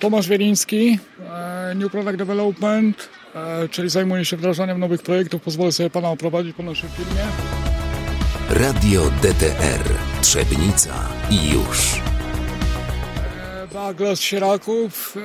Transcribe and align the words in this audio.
Tomasz 0.00 0.28
Wieliński, 0.28 0.98
e, 1.20 1.74
New 1.74 1.92
Product 1.92 2.16
Development, 2.16 3.08
e, 3.34 3.68
czyli 3.68 3.90
zajmuję 3.90 4.24
się 4.24 4.36
wdrażaniem 4.36 4.80
nowych 4.80 5.02
projektów. 5.02 5.42
Pozwolę 5.42 5.72
sobie 5.72 5.90
Pana 5.90 6.10
oprowadzić 6.10 6.56
po 6.56 6.62
naszej 6.62 6.90
firmie. 6.90 7.22
Radio 8.50 9.10
DTR 9.22 9.94
Trzebnica 10.22 11.08
i 11.30 11.50
już. 11.50 12.00
Baglas 13.72 14.20
Sieraków 14.20 15.16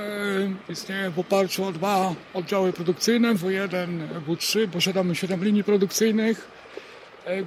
istnieje 0.69 1.09
w 1.09 1.19
oparciu 1.19 1.65
o 1.65 1.71
dwa 1.71 2.15
oddziały 2.33 2.73
produkcyjne, 2.73 3.35
W1, 3.35 3.87
W3. 4.27 4.67
Posiadamy 4.67 5.15
7 5.15 5.43
linii 5.43 5.63
produkcyjnych. 5.63 6.47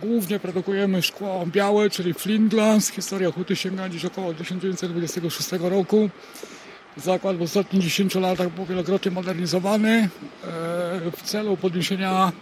Głównie 0.00 0.38
produkujemy 0.38 1.02
szkło 1.02 1.46
białe, 1.46 1.90
czyli 1.90 2.14
flint 2.14 2.50
glass. 2.50 2.90
Historia 2.90 3.32
huty 3.32 3.56
sięga 3.56 3.88
dziś 3.88 4.04
około 4.04 4.34
1926 4.34 5.50
roku. 5.60 6.10
Zakład 6.96 7.36
w 7.36 7.42
ostatnich 7.42 7.82
10 7.82 8.14
latach 8.14 8.50
był 8.50 8.64
wielokrotnie 8.64 9.10
modernizowany 9.10 9.90
e, 9.90 10.08
w 11.16 11.22
celu 11.22 11.56
podniesienia 11.56 12.32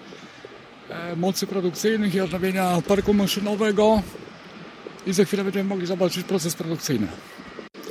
e, 0.90 1.16
mocy 1.16 1.46
produkcyjnych 1.46 2.14
i 2.14 2.20
odnowienia 2.20 2.82
parku 2.88 3.14
maszynowego 3.14 4.02
i 5.06 5.12
za 5.12 5.24
chwilę 5.24 5.44
będziemy 5.44 5.68
mogli 5.68 5.86
zobaczyć 5.86 6.24
proces 6.26 6.54
produkcyjny. 6.54 7.06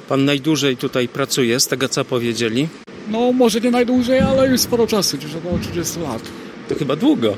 Pan 0.10 0.26
najdłużej 0.26 0.78
tutaj 0.78 1.08
pracuje, 1.08 1.60
z 1.60 1.68
tego 1.68 1.90
co 1.90 2.06
powiedzieli? 2.06 2.68
No 3.08 3.32
może 3.32 3.60
nie 3.62 3.72
najdłużej, 3.72 4.20
ale 4.20 4.48
już 4.48 4.62
sporo 4.62 4.88
czasu, 4.88 5.18
gdzieś 5.18 5.36
około 5.36 5.60
30 5.60 6.00
lat. 6.00 6.22
To 6.70 6.76
chyba 6.76 6.96
długo. 6.96 7.38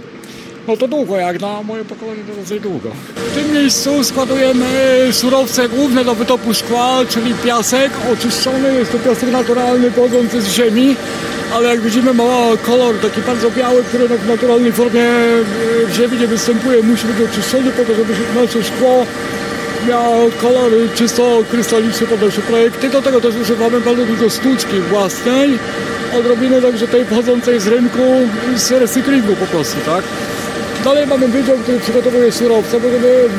No 0.67 0.77
to 0.77 0.88
długo, 0.88 1.17
jak 1.17 1.41
na 1.41 1.63
moje 1.63 1.85
pokolenie 1.85 2.23
to 2.23 2.41
dosyć 2.41 2.59
długo. 2.59 2.90
W 3.16 3.35
tym 3.35 3.53
miejscu 3.53 4.03
składujemy 4.03 4.66
surowce 5.12 5.70
główne 5.70 6.05
do 6.05 6.16
wytopu 6.16 6.53
szkła, 6.53 6.99
czyli 7.09 7.34
piasek 7.45 7.91
oczyszczony. 8.13 8.73
Jest 8.73 8.91
to 8.91 8.99
piasek 8.99 9.31
naturalny 9.31 9.91
pochodzący 9.91 10.41
z 10.41 10.48
ziemi, 10.48 10.95
ale 11.53 11.70
jak 11.70 11.81
widzimy 11.81 12.13
ma 12.13 12.23
kolor 12.66 12.95
taki 12.95 13.22
bardzo 13.22 13.52
biały, 13.52 13.84
który 13.84 14.08
w 14.08 14.28
naturalnej 14.28 14.72
formie 14.72 15.06
w 15.88 15.94
ziemi 15.95 16.19
nie 16.19 16.28
występuje. 16.28 16.84
Musi 16.84 17.08
być 17.08 17.30
oczyszczony 17.30 17.72
po 17.72 17.84
to, 17.84 17.95
żeby 17.95 18.14
nasze 18.36 18.64
szkło 18.64 19.06
miało 19.88 20.30
kolor 20.41 20.72
czysto 20.95 21.44
krystaliczny 21.52 22.08
pod 22.08 22.22
nasze 22.22 22.41
projekty. 22.41 22.89
Do 22.89 23.02
tego 23.02 23.22
też 23.22 23.36
używamy 23.41 23.81
bardzo 23.81 24.06
dużo 24.06 24.30
sztuczki 24.30 24.80
własnej, 24.80 25.59
odrobiny 26.19 26.61
także 26.61 26.88
tej 26.88 27.06
pochodzącej 27.06 27.59
z 27.59 27.67
rynku 27.67 28.02
z 28.56 28.72
recyklingu 28.72 29.36
po 29.36 29.45
prostu, 29.45 29.78
tak? 29.86 30.03
Dalej 30.84 31.08
mamy 31.08 31.28
wydział, 31.28 31.58
który 31.58 31.80
przygotowuje 31.80 32.31
surowce, 32.31 32.80
możemy 32.80 33.30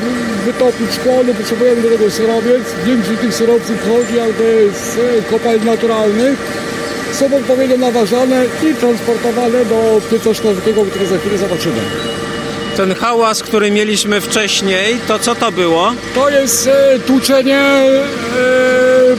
wytopić 0.45 0.93
szkło, 0.95 1.13
no 1.27 1.33
potrzebujemy 1.33 1.81
do 1.81 1.89
tego 1.89 2.11
surowiec. 2.11 2.63
Większość 2.85 3.19
tych 3.21 3.35
surowców 3.35 3.77
pochodzi 3.77 4.15
jakby 4.15 4.69
z 4.73 5.25
kopalń 5.29 5.65
naturalnych. 5.65 6.39
Są 7.13 7.37
odpowiednio 7.37 7.77
naważane 7.77 8.45
i 8.45 8.75
transportowane 8.75 9.65
do 9.65 10.01
pieca 10.11 10.33
szklarskiego, 10.33 10.85
który 10.85 11.07
za 11.07 11.17
chwilę 11.17 11.37
zobaczymy. 11.37 11.81
Ten 12.77 12.95
hałas, 12.95 13.43
który 13.43 13.71
mieliśmy 13.71 14.21
wcześniej, 14.21 14.97
to 15.07 15.19
co 15.19 15.35
to 15.35 15.51
było? 15.51 15.93
To 16.15 16.29
jest 16.29 16.67
e, 16.67 16.99
tłuczenie 16.99 17.59
e, 17.59 18.74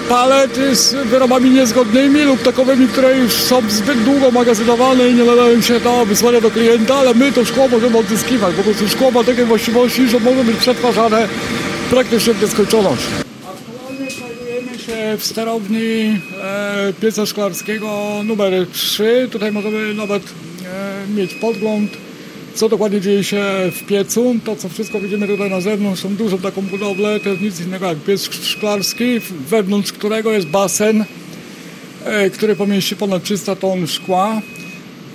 palet 0.08 0.58
z 0.72 0.94
wyrobami 0.94 1.50
niezgodnymi 1.50 2.22
lub 2.22 2.42
takowymi, 2.42 2.88
które 2.88 3.18
już 3.18 3.32
są 3.32 3.62
zbyt 3.68 4.04
długo 4.04 4.30
magazynowane 4.30 5.08
i 5.08 5.14
nie 5.14 5.24
nadają 5.24 5.60
się 5.60 5.80
do 5.80 6.06
wysłania 6.06 6.40
do 6.40 6.50
klienta, 6.50 6.94
ale 6.94 7.14
my 7.14 7.32
to 7.32 7.44
szkło 7.44 7.68
możemy 7.68 7.98
odzyskiwać. 7.98 8.54
Po 8.54 8.62
prostu 8.62 8.88
szkło 8.88 9.10
ma 9.10 9.24
takie 9.24 9.44
właściwości, 9.44 10.08
że 10.08 10.20
może 10.20 10.44
być 10.44 10.56
przetwarzane 10.56 11.28
praktycznie 11.90 12.34
w 12.34 12.42
nieskończoność. 12.42 13.02
Aktualnie 13.46 14.10
znajdujemy 14.10 14.78
się 14.78 15.16
w 15.18 15.24
sterowni 15.24 16.20
e, 16.42 16.92
pieca 17.00 17.26
szklarskiego 17.26 18.20
numer 18.24 18.66
3. 18.72 19.28
Tutaj 19.32 19.52
możemy 19.52 19.94
nawet 19.94 20.22
e, 20.22 21.14
mieć 21.16 21.34
podgląd 21.34 22.05
co 22.56 22.68
dokładnie 22.68 23.00
dzieje 23.00 23.24
się 23.24 23.44
w 23.72 23.86
piecu. 23.86 24.34
To, 24.44 24.56
co 24.56 24.68
wszystko 24.68 25.00
widzimy 25.00 25.26
tutaj 25.26 25.50
na 25.50 25.60
zewnątrz, 25.60 26.02
są 26.02 26.16
dużą 26.16 26.38
taką 26.38 26.62
budowlę, 26.62 27.20
to 27.20 27.28
jest 27.28 27.42
nic 27.42 27.60
innego 27.60 27.86
jak 27.86 27.98
piec 27.98 28.44
szklarski, 28.44 29.20
wewnątrz 29.48 29.92
którego 29.92 30.32
jest 30.32 30.46
basen, 30.46 31.04
e, 32.04 32.30
który 32.30 32.56
pomieści 32.56 32.96
ponad 32.96 33.22
300 33.22 33.56
ton 33.56 33.86
szkła. 33.86 34.42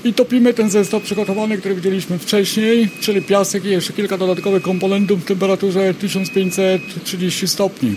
I 0.03 0.13
topimy 0.13 0.53
ten 0.53 0.69
zestaw 0.69 1.03
przygotowany, 1.03 1.57
który 1.57 1.75
widzieliśmy 1.75 2.19
wcześniej, 2.19 2.89
czyli 3.01 3.21
piasek 3.21 3.65
i 3.65 3.69
jeszcze 3.69 3.93
kilka 3.93 4.17
dodatkowych 4.17 4.63
komponentów 4.63 5.21
w 5.21 5.25
temperaturze 5.25 5.93
1530 5.93 7.47
stopni. 7.47 7.95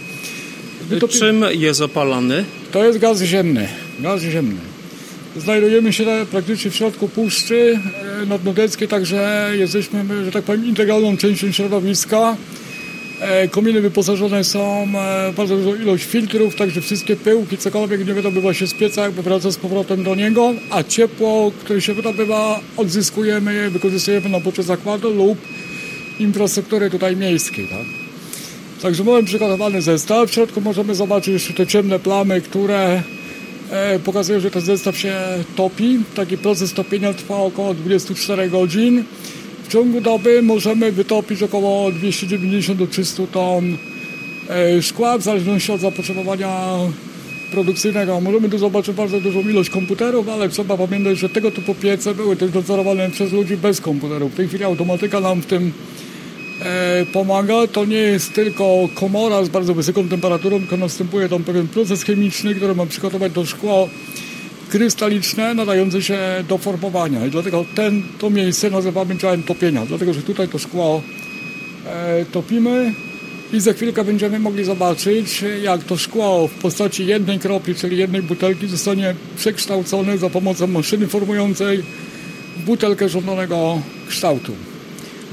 Wytopi... 0.89 1.19
Czym 1.19 1.45
jest 1.51 1.81
opalany? 1.81 2.45
To 2.73 2.85
jest 2.85 2.99
gaz 2.99 3.23
ziemny. 3.23 3.69
Gaz 4.01 4.23
ziemny. 4.23 4.61
Znajdujemy 5.37 5.93
się 5.93 6.05
praktycznie 6.31 6.71
w 6.71 6.77
środku 6.77 7.09
puszczy 7.09 7.79
nadnodeckiej, 8.27 8.89
także 8.89 9.51
jesteśmy, 9.59 10.25
że 10.25 10.33
tak 10.33 10.45
powiem, 10.45 10.67
integralną 10.67 11.17
częścią 11.17 11.53
środowiska. 11.53 12.37
E, 13.21 13.49
kominy 13.49 13.81
wyposażone 13.81 14.45
są 14.45 14.89
w 14.93 14.97
e, 14.97 15.33
bardzo 15.37 15.57
dużą 15.57 15.75
ilość 15.75 16.05
filtrów, 16.05 16.57
także 16.57 16.81
wszystkie 16.81 17.17
pyłki, 17.17 17.59
cokolwiek 17.59 18.07
nie 18.07 18.15
wydobywa 18.15 18.55
się 18.55 18.67
z 18.67 18.75
pieca, 18.75 19.03
jakby 19.03 19.23
wraca 19.23 19.51
z 19.51 19.57
powrotem 19.57 20.05
do 20.05 20.15
niego, 20.15 20.55
a 20.71 20.83
ciepło, 20.83 21.53
które 21.61 21.81
się 21.81 21.95
wydobywa, 21.95 22.61
odzyskujemy 22.77 23.55
je, 23.55 23.71
wykorzystujemy 23.71 24.29
na 24.29 24.41
poczet 24.41 24.67
zakładu 24.67 25.11
lub 25.11 25.39
infrastruktury 26.19 26.91
tutaj 26.91 27.17
miejskiej. 27.17 27.69
Tak? 27.69 27.87
Także 28.83 29.05
mamy 29.05 29.23
przygotowany 29.23 29.83
zestaw. 29.83 30.31
W 30.31 30.35
środku 30.35 30.61
możemy 30.61 30.95
zobaczyć 30.95 31.33
jeszcze 31.33 31.53
te 31.53 31.67
ciemne 31.67 31.99
plamy, 31.99 32.41
które 32.41 33.03
E, 33.75 33.99
pokazuje, 33.99 34.41
że 34.41 34.51
ten 34.51 34.63
zestaw 34.63 34.99
się 34.99 35.15
topi. 35.57 35.99
Taki 36.15 36.39
proces 36.39 36.73
topienia 36.73 37.15
trwa 37.15 37.37
około 37.37 37.75
24 37.75 38.51
godzin. 38.51 39.05
W 39.65 39.73
ciągu 39.73 40.01
doby 40.01 40.43
możemy 40.43 40.93
wytopić 40.93 41.43
około 41.43 41.93
290 41.93 42.79
do 42.79 42.87
300 42.87 43.27
ton 43.27 43.77
e, 44.49 44.83
szkła, 44.83 45.19
w 45.19 45.23
zależności 45.23 45.73
od 45.73 45.81
zapotrzebowania 45.81 46.79
produkcyjnego. 47.51 48.21
Możemy 48.21 48.49
tu 48.49 48.59
zobaczyć 48.59 48.97
bardzo 48.97 49.21
dużą 49.21 49.41
ilość 49.41 49.71
komputerów, 49.71 50.29
ale 50.29 50.49
trzeba 50.49 50.77
pamiętać, 50.77 51.19
że 51.19 51.29
tego 51.29 51.51
typu 51.51 51.75
piece 51.75 52.15
były 52.15 52.37
też 52.37 52.55
nadzorowane 52.55 53.11
przez 53.11 53.33
ludzi 53.33 53.57
bez 53.57 53.81
komputerów. 53.81 54.33
W 54.33 54.37
tej 54.37 54.49
chwili 54.49 54.65
automatyka 54.65 55.21
nam 55.21 55.43
w 55.43 55.47
tym 55.47 55.73
pomaga. 57.13 57.67
To 57.67 57.85
nie 57.85 57.97
jest 57.97 58.33
tylko 58.33 58.89
komora 58.95 59.45
z 59.45 59.49
bardzo 59.49 59.75
wysoką 59.75 60.09
temperaturą, 60.09 60.59
tylko 60.59 60.77
następuje 60.77 61.29
tam 61.29 61.45
pewien 61.45 61.69
proces 61.69 62.03
chemiczny, 62.03 62.55
który 62.55 62.75
ma 62.75 62.87
przygotować 62.87 63.33
to 63.33 63.47
szkło 63.47 63.89
krystaliczne 64.69 65.55
nadające 65.55 66.03
się 66.03 66.19
do 66.49 66.59
formowania. 66.59 67.27
I 67.27 67.31
dlatego 67.31 67.65
ten, 67.75 68.03
to 68.19 68.31
miejsce 68.31 68.71
nazywamy 68.71 69.17
działem 69.17 69.43
topienia, 69.43 69.87
dlatego 69.87 70.15
że 70.15 70.23
tutaj 70.23 70.49
to 70.49 70.59
szkło 70.59 71.03
e, 71.87 72.25
topimy 72.25 72.95
i 73.53 73.61
za 73.61 73.73
chwilkę 73.73 74.05
będziemy 74.05 74.39
mogli 74.39 74.65
zobaczyć, 74.65 75.45
jak 75.63 75.85
to 75.85 75.97
szkło 75.97 76.49
w 76.49 76.55
postaci 76.55 77.07
jednej 77.07 77.39
kropli, 77.39 77.75
czyli 77.75 77.97
jednej 77.97 78.23
butelki 78.23 78.69
zostanie 78.69 79.15
przekształcone 79.37 80.19
za 80.19 80.31
pomocą 80.31 80.67
maszyny 80.67 81.07
formującej 81.07 81.83
butelkę 82.67 83.09
żądanego 83.09 83.79
kształtu 84.09 84.53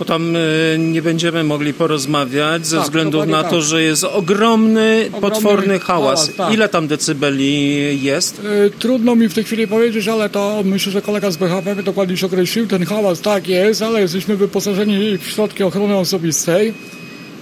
bo 0.02 0.06
tam 0.06 0.36
e, 0.36 0.40
nie 0.78 1.02
będziemy 1.02 1.44
mogli 1.44 1.74
porozmawiać 1.74 2.68
ze 2.68 2.76
tak, 2.76 2.86
względu 2.86 3.26
na 3.26 3.44
to, 3.44 3.50
tak. 3.50 3.62
że 3.62 3.84
jest 3.84 4.04
ogromny, 4.04 5.06
ogromny 5.08 5.22
potworny 5.22 5.80
hałas. 5.80 6.20
hałas 6.20 6.36
tak. 6.36 6.54
Ile 6.54 6.70
tam 6.70 6.88
decybeli 6.88 8.04
jest? 8.04 8.42
E, 8.66 8.70
trudno 8.70 9.16
mi 9.16 9.30
w 9.30 9.34
tej 9.34 9.44
chwili 9.44 9.68
powiedzieć, 9.68 10.08
ale 10.08 10.30
to 10.30 10.62
myślę, 10.66 10.92
że 10.92 11.02
kolega 11.02 11.32
z 11.32 11.38
BHP 11.38 11.76
dokładnie 11.84 12.18
się 12.18 12.26
określił. 12.26 12.68
Ten 12.68 12.86
hałas 12.86 13.22
tak 13.22 13.48
jest, 13.48 13.82
ale 13.82 14.02
jesteśmy 14.02 14.38
wyposażeni 14.38 15.18
w 15.18 15.28
środki 15.28 15.64
ochrony 15.64 15.96
osobistej. 15.98 16.74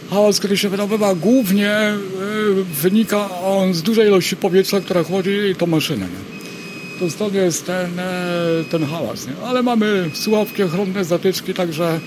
Hałas, 0.10 0.40
który 0.40 0.58
się 0.58 0.70
wydobywa 0.70 1.16
głównie 1.16 1.72
e, 1.72 1.96
wynika 2.82 3.30
on 3.46 3.74
z 3.74 3.82
dużej 3.82 4.08
ilości 4.08 4.36
powietrza, 4.36 4.82
która 4.82 5.04
chłodzi 5.04 5.56
to 5.58 5.66
maszynę. 5.68 6.08
To 7.00 7.10
stąd 7.10 7.34
jest 7.34 7.66
ten, 7.66 7.90
ten 8.72 8.86
hałas. 8.86 9.28
Nie? 9.28 9.34
Ale 9.48 9.64
mamy 9.64 10.10
słuchawki 10.14 10.64
ochronne, 10.64 11.06
zatyczki, 11.06 11.54
także 11.54 12.00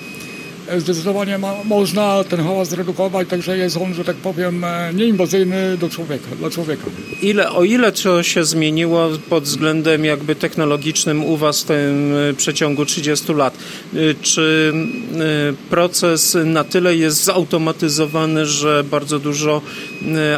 zdecydowanie 0.80 1.38
ma, 1.38 1.54
można 1.64 2.24
ten 2.24 2.40
hałas 2.40 2.68
zredukować, 2.68 3.28
także 3.28 3.58
jest 3.58 3.76
on, 3.76 3.94
że 3.94 4.04
tak 4.04 4.16
powiem, 4.16 4.64
e, 4.64 4.90
nieinwazyjny 4.94 5.76
do 5.76 5.88
człowieka, 5.88 6.28
dla 6.38 6.50
człowieka. 6.50 6.82
Ile, 7.22 7.50
o 7.50 7.64
ile 7.64 7.92
co 7.92 8.22
się 8.22 8.44
zmieniło 8.44 9.08
pod 9.28 9.44
względem 9.44 10.04
jakby 10.04 10.34
technologicznym 10.34 11.24
u 11.24 11.36
Was 11.36 11.62
w 11.62 11.64
tym 11.64 12.14
e, 12.30 12.34
przeciągu 12.34 12.84
30 12.84 13.32
lat? 13.32 13.54
E, 13.94 13.98
czy 14.22 14.72
proces 15.70 16.36
na 16.44 16.64
tyle 16.64 16.96
jest 16.96 17.24
zautomatyzowany, 17.24 18.46
że 18.46 18.84
bardzo 18.84 19.18
dużo 19.18 19.62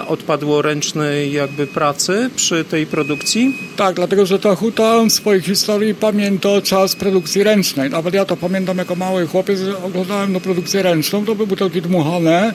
odpadło 0.07 0.63
ręcznej 0.63 1.33
jakby 1.33 1.67
pracy 1.67 2.31
przy 2.37 2.65
tej 2.65 2.87
produkcji? 2.87 3.59
Tak, 3.77 3.97
dlatego 3.97 4.27
że 4.27 4.39
ta 4.39 4.55
huta 4.55 5.05
w 5.05 5.11
swojej 5.11 5.43
historii 5.43 5.95
pamięta 5.95 6.63
czas 6.63 6.97
produkcji 6.97 7.43
ręcznej. 7.43 7.91
Nawet 7.91 8.15
ja 8.15 8.25
to 8.25 8.37
pamiętam 8.37 8.79
jako 8.79 8.95
mały 8.95 9.27
chłopiec, 9.27 9.61
oglądałem 9.87 10.33
na 10.33 10.41
produkcję 10.41 10.83
ręczną, 10.83 11.25
to 11.25 11.35
były 11.35 11.47
butelki 11.47 11.83
dmuchane, 11.83 12.55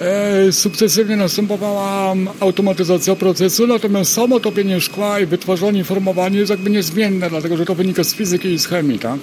e, 0.00 0.52
sukcesywnie 0.52 1.16
następowała 1.16 2.14
automatyzacja 2.40 3.16
procesu, 3.16 3.66
natomiast 3.66 4.12
samo 4.12 4.40
topienie 4.40 4.80
szkła 4.80 5.20
i 5.20 5.26
wytwarzanie 5.26 5.84
formowanie 5.84 6.38
jest 6.38 6.50
jakby 6.50 6.70
niezmienne, 6.70 7.30
dlatego 7.30 7.56
że 7.56 7.66
to 7.66 7.74
wynika 7.74 8.04
z 8.04 8.14
fizyki 8.14 8.48
i 8.48 8.58
z 8.58 8.66
chemii. 8.66 8.98
Tak? 8.98 9.18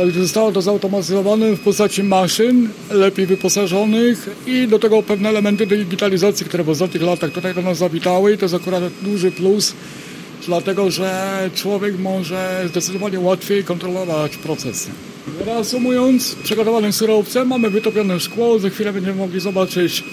Także 0.00 0.22
zostało 0.22 0.52
to 0.52 0.62
zautomatyzowane 0.62 1.56
w 1.56 1.60
postaci 1.60 2.02
maszyn, 2.02 2.68
lepiej 2.90 3.26
wyposażonych 3.26 4.28
i 4.46 4.68
do 4.68 4.78
tego 4.78 5.02
pewne 5.02 5.28
elementy 5.28 5.66
digitalizacji, 5.66 6.46
które 6.46 6.64
w 6.64 6.68
ostatnich 6.68 7.02
latach 7.02 7.32
tutaj 7.32 7.54
do 7.54 7.62
nas 7.62 7.78
zawitały 7.78 8.36
to 8.36 8.44
jest 8.44 8.54
akurat 8.54 8.82
duży 9.02 9.30
plus, 9.32 9.74
dlatego 10.46 10.90
że 10.90 11.50
człowiek 11.54 11.98
może 11.98 12.64
zdecydowanie 12.68 13.20
łatwiej 13.20 13.64
kontrolować 13.64 14.36
procesy. 14.36 14.90
Reasumując, 15.46 16.34
przygotowane 16.34 16.92
surowce, 16.92 17.44
mamy 17.44 17.70
wytopione 17.70 18.20
szkło, 18.20 18.58
za 18.58 18.70
chwilę 18.70 18.92
będziemy 18.92 19.16
mogli 19.16 19.40
zobaczyć 19.40 20.04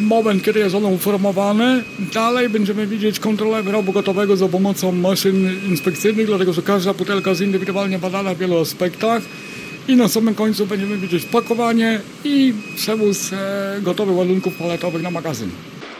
moment, 0.00 0.42
kiedy 0.42 0.60
jest 0.60 0.74
ono 0.74 0.88
uformowane. 0.88 1.82
Dalej 2.14 2.48
będziemy 2.48 2.86
widzieć 2.86 3.20
kontrolę 3.20 3.62
wyrobu 3.62 3.92
gotowego 3.92 4.36
za 4.36 4.48
pomocą 4.48 4.92
maszyn 4.92 5.50
inspekcyjnych, 5.68 6.26
dlatego 6.26 6.52
że 6.52 6.62
każda 6.62 6.94
butelka 6.94 7.30
jest 7.30 7.42
indywidualnie 7.42 7.98
badana 7.98 8.34
w 8.34 8.38
wielu 8.38 8.58
aspektach. 8.58 9.22
I 9.88 9.96
na 9.96 10.08
samym 10.08 10.34
końcu 10.34 10.66
będziemy 10.66 10.96
widzieć 10.96 11.24
pakowanie 11.24 12.00
i 12.24 12.54
przewóz 12.76 13.32
e, 13.32 13.76
gotowych 13.82 14.16
ładunków 14.16 14.54
paletowych 14.54 15.02
na 15.02 15.10
magazyn. 15.10 15.50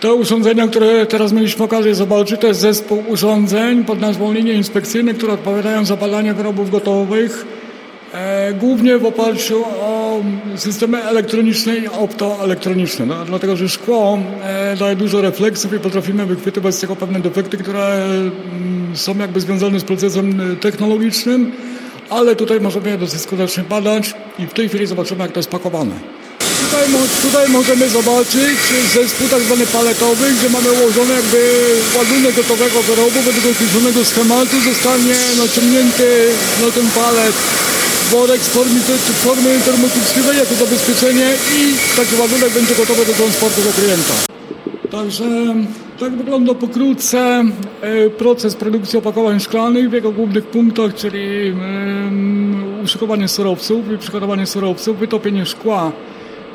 Te 0.00 0.14
urządzenia, 0.14 0.69
które 0.69 1.06
teraz 1.06 1.32
mieliśmy 1.32 1.64
okazję 1.64 1.94
zobaczyć, 1.94 2.40
to 2.40 2.46
jest 2.46 2.61
zespół 2.61 3.05
urządzeń 3.08 3.84
pod 3.84 4.00
nazwą 4.00 4.32
linie 4.32 4.52
inspekcyjne, 4.52 5.14
które 5.14 5.32
odpowiadają 5.32 5.84
za 5.84 5.96
badanie 5.96 6.34
wyrobów 6.34 6.70
gotowych, 6.70 7.46
e, 8.12 8.52
głównie 8.52 8.99
w 8.99 9.05
oparciu 9.05 9.64
o 9.81 10.03
systemy 10.56 11.05
elektroniczne 11.05 11.76
i 11.76 11.88
optoelektroniczne. 11.88 13.06
No, 13.06 13.25
dlatego, 13.25 13.56
że 13.56 13.69
szkło 13.69 14.19
e, 14.43 14.76
daje 14.76 14.96
dużo 14.96 15.20
refleksów 15.20 15.72
i 15.72 15.78
potrafimy 15.78 16.26
wychwytywać 16.26 16.75
z 16.75 16.81
tego 16.81 16.96
pewne 16.96 17.20
defekty, 17.20 17.56
które 17.56 18.05
mm, 18.05 18.96
są 18.96 19.19
jakby 19.19 19.40
związane 19.40 19.81
z 19.81 19.84
procesem 19.84 20.56
technologicznym, 20.61 21.52
ale 22.11 22.37
tutaj 22.37 22.61
możemy 22.61 22.90
je 22.90 22.99
dosyć 22.99 23.20
skutecznie 23.20 23.62
badać 23.62 24.14
i 24.38 24.46
w 24.46 24.52
tej 24.52 24.69
chwili 24.69 24.87
zobaczymy, 24.87 25.22
jak 25.22 25.32
to 25.32 25.38
jest 25.38 25.50
pakowane. 25.50 25.94
Tutaj, 26.61 26.88
tutaj 27.22 27.49
możemy 27.49 27.88
zobaczyć 27.88 28.58
zespół 28.94 29.28
tak 29.28 29.43
zwany 29.43 29.66
paletowy, 29.66 30.32
gdzie 30.38 30.50
mamy 30.50 30.72
ułożony 30.72 31.14
jakby 31.14 31.40
ładunek 31.99 32.34
gotowego 32.37 32.82
wyrobu 32.82 33.20
według 33.25 33.46
określonego 33.55 34.05
schematu 34.05 34.61
zostanie 34.61 35.16
naciągnięty 35.38 36.28
na 36.62 36.70
ten 36.70 36.87
palet 36.90 37.34
worek 38.10 38.40
z 38.40 38.48
formy, 38.48 38.80
formy 39.14 39.58
termotycznej 39.64 40.38
jako 40.38 40.54
zabezpieczenie 40.54 41.30
i 41.58 41.74
taki 41.96 42.16
ładunek 42.20 42.52
będzie 42.52 42.74
gotowy 42.74 43.06
do 43.06 43.12
transportu 43.12 43.60
do 43.62 43.72
klienta. 43.72 44.14
Także 44.90 45.24
tak 46.00 46.16
wygląda 46.16 46.54
pokrótce 46.54 47.44
proces 48.18 48.54
produkcji 48.54 48.98
opakowań 48.98 49.40
szklanych 49.40 49.90
w 49.90 49.92
jego 49.92 50.12
głównych 50.12 50.46
punktach, 50.46 50.94
czyli 50.94 51.54
uszykowanie 52.84 53.28
surowców 53.28 53.92
i 53.92 53.98
przygotowanie 53.98 54.46
surowców, 54.46 54.98
wytopienie 54.98 55.46
szkła 55.46 55.92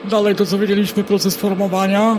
Dalej 0.06 0.36
to, 0.36 0.46
co 0.46 0.58
wiedzieliśmy, 0.58 1.04
proces 1.04 1.38
formowania. 1.38 2.18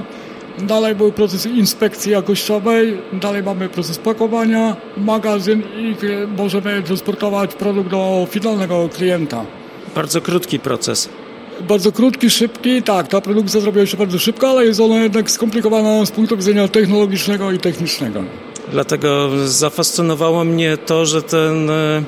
Dalej 0.58 0.94
był 0.94 1.12
proces 1.12 1.46
inspekcji 1.46 2.12
jakościowej. 2.12 2.98
Dalej 3.12 3.42
mamy 3.42 3.68
proces 3.68 3.98
pakowania, 3.98 4.76
magazyn 4.96 5.62
i 5.76 5.96
możemy 6.36 6.82
transportować 6.82 7.54
produkt 7.54 7.90
do 7.90 8.26
finalnego 8.30 8.88
klienta. 8.88 9.44
Bardzo 9.94 10.20
krótki 10.20 10.58
proces. 10.58 11.08
Bardzo 11.68 11.92
krótki, 11.92 12.30
szybki, 12.30 12.82
tak, 12.82 13.08
ta 13.08 13.20
produkcja 13.20 13.60
zrobiła 13.60 13.86
się 13.86 13.96
bardzo 13.96 14.18
szybko, 14.18 14.50
ale 14.50 14.64
jest 14.64 14.80
ona 14.80 15.02
jednak 15.02 15.30
skomplikowana 15.30 16.06
z 16.06 16.10
punktu 16.10 16.36
widzenia 16.36 16.68
technologicznego 16.68 17.52
i 17.52 17.58
technicznego. 17.58 18.22
Dlatego 18.72 19.30
zafascynowało 19.46 20.44
mnie 20.44 20.76
to, 20.76 21.06
że 21.06 21.22
ten 21.22 21.70
e, 21.70 22.02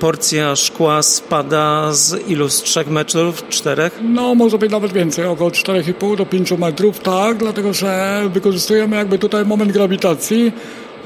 porcja 0.00 0.56
szkła 0.56 1.02
spada 1.02 1.92
z 1.92 2.28
ilu? 2.28 2.48
Z 2.48 2.62
3 2.62 2.84
metrów? 2.90 3.48
4? 3.48 3.90
No, 4.02 4.34
może 4.34 4.58
być 4.58 4.70
nawet 4.70 4.92
więcej, 4.92 5.24
około 5.24 5.50
4,5 5.50 6.16
do 6.16 6.26
5 6.26 6.50
metrów, 6.52 7.00
tak, 7.00 7.36
dlatego 7.36 7.72
że 7.72 8.22
wykorzystujemy 8.32 8.96
jakby 8.96 9.18
tutaj 9.18 9.44
moment 9.44 9.72
grawitacji. 9.72 10.52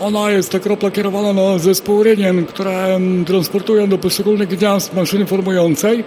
Ona 0.00 0.30
jest 0.30 0.50
ta 0.50 0.58
kropla 0.58 0.90
kierowana 0.90 1.32
na 1.32 1.58
zespół 1.58 2.02
rynien, 2.02 2.46
które 2.46 3.00
transportują 3.26 3.88
do 3.88 3.98
poszczególnych 3.98 4.48
gniazd 4.48 4.94
maszyny 4.94 5.26
formującej 5.26 6.04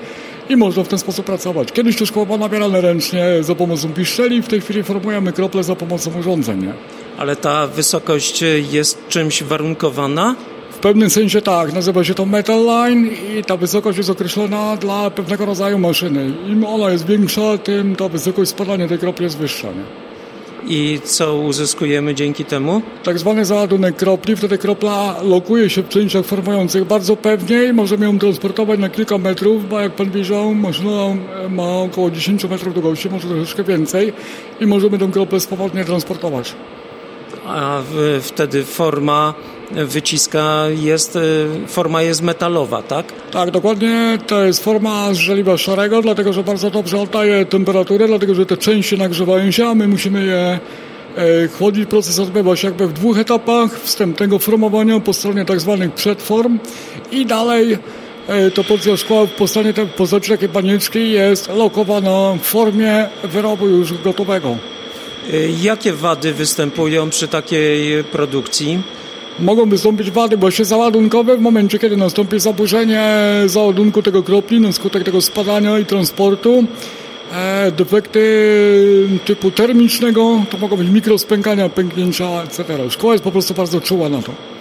i 0.50 0.58
można 0.58 0.84
w 0.84 0.88
ten 0.88 1.00
sposób 1.00 1.26
pracować. 1.26 1.72
Kiedyś 1.72 1.98
to 1.98 2.06
szkło 2.06 2.26
było 2.26 2.38
nabierane 2.38 2.82
ręcznie 2.82 3.26
za 3.42 3.56
pomocą 3.56 3.94
piszczeli, 3.94 4.42
w 4.42 4.48
tej 4.48 4.62
chwili 4.62 4.84
formujemy 4.84 5.34
krople 5.34 5.64
za 5.64 5.76
pomocą 5.76 6.20
urządzeń. 6.20 6.62
Nie? 6.62 6.74
Ale 7.18 7.36
ta 7.36 7.68
wysokość 7.68 8.44
jest 8.72 9.08
czymś 9.08 9.44
warunkowana? 9.44 10.36
W 10.78 10.80
pewnym 10.80 11.10
sensie 11.10 11.42
tak, 11.42 11.74
nazywa 11.74 12.04
się 12.04 12.14
to 12.14 12.26
metal 12.26 12.66
line 12.66 13.10
i 13.38 13.44
ta 13.44 13.58
wysokość 13.58 13.98
jest 13.98 14.10
określona 14.10 14.76
dla 14.76 15.10
pewnego 15.10 15.46
rodzaju 15.46 15.80
maszyny. 15.80 16.32
Im 16.48 16.66
ona 16.66 16.90
jest 16.90 17.06
większa, 17.06 17.58
tym 17.58 17.96
ta 17.96 18.10
wysokość 18.10 18.52
spadania 18.52 18.88
tej 18.88 18.98
kropli 18.98 19.24
jest 19.24 19.38
wyższa. 19.38 19.68
Nie? 19.68 19.84
I 20.76 21.00
co 21.04 21.36
uzyskujemy 21.36 22.16
dzięki 22.16 22.46
temu? 22.46 22.82
Tak 23.04 23.20
zwany 23.20 23.46
załadunek 23.46 23.96
kropli. 23.96 24.36
Wtedy 24.36 24.58
kropla 24.58 25.16
lokuje 25.24 25.70
się 25.70 25.84
w 25.84 25.90
częściach 25.90 26.26
formujących 26.26 26.86
bardzo 26.86 27.16
pewnie 27.16 27.64
i 27.64 27.74
możemy 27.74 28.06
ją 28.06 28.20
transportować 28.20 28.80
na 28.80 28.90
kilka 28.90 29.18
metrów, 29.18 29.70
bo 29.70 29.80
jak 29.80 29.92
pan 29.92 30.12
widział, 30.12 30.56
maszyna 30.56 31.16
ma 31.50 31.78
około 31.78 32.12
10 32.12 32.46
metrów 32.46 32.74
długości, 32.74 33.10
może 33.10 33.28
troszeczkę 33.28 33.64
więcej 33.64 34.14
i 34.60 34.66
możemy 34.66 34.98
tę 34.98 35.08
kroplę 35.08 35.40
swobodnie 35.40 35.86
transportować 35.86 36.56
a 37.48 37.82
wtedy 38.22 38.64
forma 38.64 39.34
wyciska 39.72 40.66
jest, 40.82 41.16
y, 41.16 41.48
forma 41.68 42.02
jest 42.02 42.22
metalowa, 42.22 42.82
tak? 42.82 43.06
Tak, 43.32 43.52
dokładnie. 43.52 44.18
To 44.28 44.44
jest 44.44 44.64
forma 44.64 45.14
z 45.14 45.18
żeliwa 45.18 45.58
szarego, 45.58 46.02
dlatego 46.02 46.34
że 46.34 46.44
bardzo 46.44 46.70
dobrze 46.70 47.00
oddaje 47.00 47.46
temperaturę, 47.46 48.08
dlatego 48.08 48.36
że 48.36 48.46
te 48.46 48.58
części 48.58 48.98
nagrzewają 48.98 49.52
się, 49.52 49.68
a 49.68 49.76
my 49.76 49.88
musimy 49.88 50.26
je 50.26 50.60
e, 51.18 51.48
chłodzić. 51.48 51.90
Proces 51.90 52.20
odbywa 52.20 52.56
się 52.56 52.68
jakby 52.68 52.88
w 52.88 52.94
dwóch 52.94 53.20
etapach 53.20 53.80
wstępnego 53.80 54.40
formowania 54.40 55.00
po 55.00 55.14
stronie 55.14 55.46
tak 55.46 55.60
zwanych 55.60 55.94
przedform 55.94 56.60
i 57.12 57.26
dalej 57.26 57.78
e, 58.28 58.52
to 58.52 58.64
porcja 58.64 58.98
szkła 58.98 59.26
w 59.26 59.32
postaci, 59.32 59.74
w 59.74 59.98
postaci 59.98 60.32
takiej 60.32 60.50
panieczki 60.50 61.12
jest 61.12 61.50
lokowana 61.50 62.34
w 62.42 62.46
formie 62.46 63.08
wyrobu 63.24 63.68
już 63.68 63.94
gotowego. 63.94 64.56
Jakie 65.62 65.94
wady 65.94 66.34
występują 66.34 67.10
przy 67.10 67.28
takiej 67.28 68.04
produkcji? 68.04 68.84
Mogą 69.40 69.70
wystąpić 69.70 70.12
wady 70.12 70.38
właśnie 70.38 70.66
załadunkowe 70.66 71.38
w 71.38 71.42
momencie, 71.42 71.80
kiedy 71.80 71.98
nastąpi 71.98 72.40
zaburzenie 72.40 73.04
załadunku 73.46 74.02
tego 74.04 74.24
kropli 74.24 74.60
na 74.60 74.72
skutek 74.72 75.04
tego 75.04 75.22
spadania 75.22 75.80
i 75.80 75.86
transportu. 75.86 76.64
E, 77.34 77.72
defekty 77.72 78.20
typu 79.26 79.52
termicznego 79.52 80.44
to 80.50 80.58
mogą 80.58 80.78
być 80.78 80.90
mikrospękania, 80.90 81.70
pęknięcia, 81.70 82.44
etc. 82.44 82.64
Szkoła 82.90 83.14
jest 83.14 83.24
po 83.24 83.32
prostu 83.32 83.54
bardzo 83.54 83.82
czuła 83.82 84.10
na 84.10 84.22
to 84.22 84.57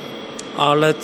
ale 0.56 0.90
y, 0.90 0.94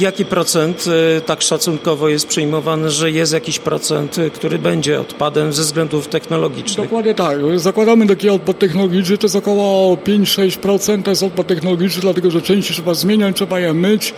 jaki 0.00 0.24
procent 0.24 0.84
y, 0.86 1.20
tak 1.20 1.42
szacunkowo 1.42 2.08
jest 2.08 2.28
przyjmowany, 2.28 2.90
że 2.90 3.10
jest 3.10 3.32
jakiś 3.32 3.58
procent, 3.58 4.18
y, 4.18 4.30
który 4.30 4.58
będzie 4.58 5.00
odpadem 5.00 5.52
ze 5.52 5.62
względów 5.62 6.08
technologicznych? 6.08 6.86
Dokładnie 6.86 7.14
tak. 7.14 7.38
Zakładamy 7.56 8.06
taki 8.06 8.28
odpad 8.28 8.58
technologiczny, 8.58 9.18
to 9.18 9.24
jest 9.24 9.36
około 9.36 9.96
5-6% 9.96 11.02
to 11.02 11.10
jest 11.10 11.22
odpad 11.22 11.46
technologiczny, 11.46 12.02
dlatego 12.02 12.30
że 12.30 12.42
części 12.42 12.74
trzeba 12.74 12.94
zmieniać, 12.94 13.36
trzeba 13.36 13.60
je 13.60 13.74
myć. 13.74 14.14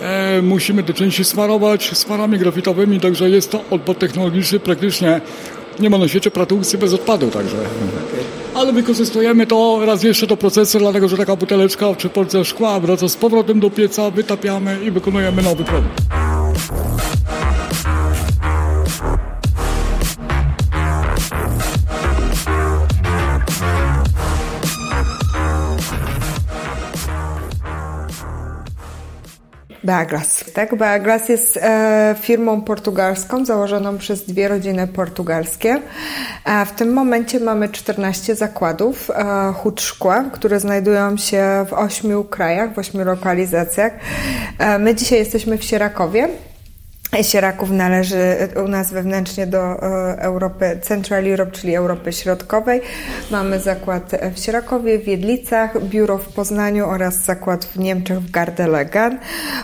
E, 0.00 0.42
musimy 0.42 0.82
te 0.82 0.94
części 0.94 1.24
smarować 1.24 1.90
smarami 1.98 2.38
grafitowymi, 2.38 3.00
także 3.00 3.30
jest 3.30 3.50
to 3.50 3.60
odpad 3.70 3.98
technologiczny 3.98 4.60
praktycznie 4.60 5.20
nie 5.80 5.90
ma 5.90 5.98
na 5.98 6.08
świecie 6.08 6.30
produkcji 6.30 6.78
bez 6.78 6.94
odpadu, 6.94 7.30
także. 7.30 7.56
Ale 8.54 8.72
wykorzystujemy 8.72 9.46
to 9.46 9.80
raz 9.86 10.02
jeszcze 10.02 10.26
do 10.26 10.36
procesu, 10.36 10.78
dlatego 10.78 11.08
że 11.08 11.16
taka 11.16 11.36
buteleczka 11.36 11.94
czy 11.94 12.08
porcja 12.08 12.44
szkła 12.44 12.80
wraca 12.80 13.08
z 13.08 13.16
powrotem 13.16 13.60
do 13.60 13.70
pieca, 13.70 14.10
wytapiamy 14.10 14.78
i 14.84 14.90
wykonujemy 14.90 15.42
nowy 15.42 15.64
produkt. 15.64 16.23
Beaglas. 29.84 30.44
Tak, 30.54 30.74
Beaglas 30.74 31.28
jest 31.28 31.56
e, 31.56 32.14
firmą 32.20 32.60
portugalską 32.62 33.44
założoną 33.44 33.98
przez 33.98 34.26
dwie 34.26 34.48
rodziny 34.48 34.86
portugalskie. 34.86 35.80
E, 36.44 36.66
w 36.66 36.72
tym 36.72 36.92
momencie 36.92 37.40
mamy 37.40 37.68
14 37.68 38.34
zakładów 38.34 39.10
e, 39.10 39.52
hut 39.52 39.80
szkła, 39.80 40.24
które 40.32 40.60
znajdują 40.60 41.16
się 41.16 41.66
w 41.68 41.72
ośmiu 41.72 42.24
krajach, 42.24 42.74
w 42.74 42.78
ośmiu 42.78 43.04
lokalizacjach. 43.04 43.92
E, 44.58 44.78
my 44.78 44.94
dzisiaj 44.94 45.18
jesteśmy 45.18 45.58
w 45.58 45.64
Sierakowie. 45.64 46.28
Sieraków 47.22 47.70
należy 47.70 48.48
u 48.64 48.68
nas 48.68 48.92
wewnętrznie 48.92 49.46
do 49.46 49.58
e, 49.58 50.16
Europy 50.18 50.78
Central 50.82 51.26
Europe, 51.26 51.52
czyli 51.52 51.76
Europy 51.76 52.12
Środkowej. 52.12 52.80
Mamy 53.30 53.60
zakład 53.60 54.10
w 54.34 54.38
Sierakowie, 54.38 54.98
w 54.98 55.06
Jedlicach, 55.06 55.84
biuro 55.84 56.18
w 56.18 56.28
Poznaniu 56.28 56.86
oraz 56.86 57.24
zakład 57.24 57.64
w 57.64 57.78
Niemczech 57.78 58.20
w 58.20 58.30
Gardelegan. 58.30 59.18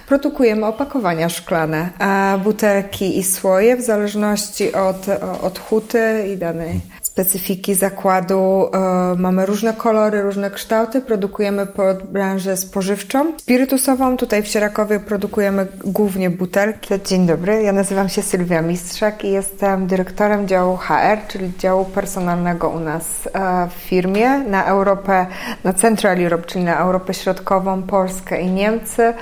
Produkujemy 0.08 0.66
opakowania 0.66 1.28
szklane, 1.28 1.90
butelki 2.44 3.18
i 3.18 3.24
słoje 3.24 3.76
w 3.76 3.82
zależności 3.82 4.72
od, 4.72 5.06
od 5.42 5.58
huty 5.58 6.24
i 6.34 6.36
danej 6.36 6.80
specyfiki 7.24 7.74
zakładu. 7.74 8.70
E, 8.74 9.14
mamy 9.18 9.46
różne 9.46 9.72
kolory, 9.72 10.22
różne 10.22 10.50
kształty. 10.50 11.00
Produkujemy 11.00 11.66
pod 11.66 12.02
branżę 12.02 12.56
spożywczą. 12.56 13.32
Spirytusową 13.38 14.16
tutaj 14.16 14.42
w 14.42 14.46
Sierakowie 14.46 15.00
produkujemy 15.00 15.66
głównie 15.84 16.30
butelki. 16.30 16.94
Dzień 17.04 17.26
dobry, 17.26 17.62
ja 17.62 17.72
nazywam 17.72 18.08
się 18.08 18.22
Sylwia 18.22 18.62
Mistrzak 18.62 19.24
i 19.24 19.30
jestem 19.30 19.86
dyrektorem 19.86 20.48
działu 20.48 20.76
HR, 20.76 21.18
czyli 21.28 21.52
działu 21.58 21.84
personalnego 21.84 22.68
u 22.68 22.80
nas 22.80 23.04
e, 23.32 23.68
w 23.68 23.72
firmie 23.72 24.38
na 24.38 24.64
Europę, 24.64 25.26
na 25.64 25.72
Central 25.72 26.22
Europe, 26.22 26.46
czyli 26.46 26.64
na 26.64 26.78
Europę 26.78 27.14
Środkową, 27.14 27.82
Polskę 27.82 28.40
i 28.40 28.50
Niemcy. 28.50 29.14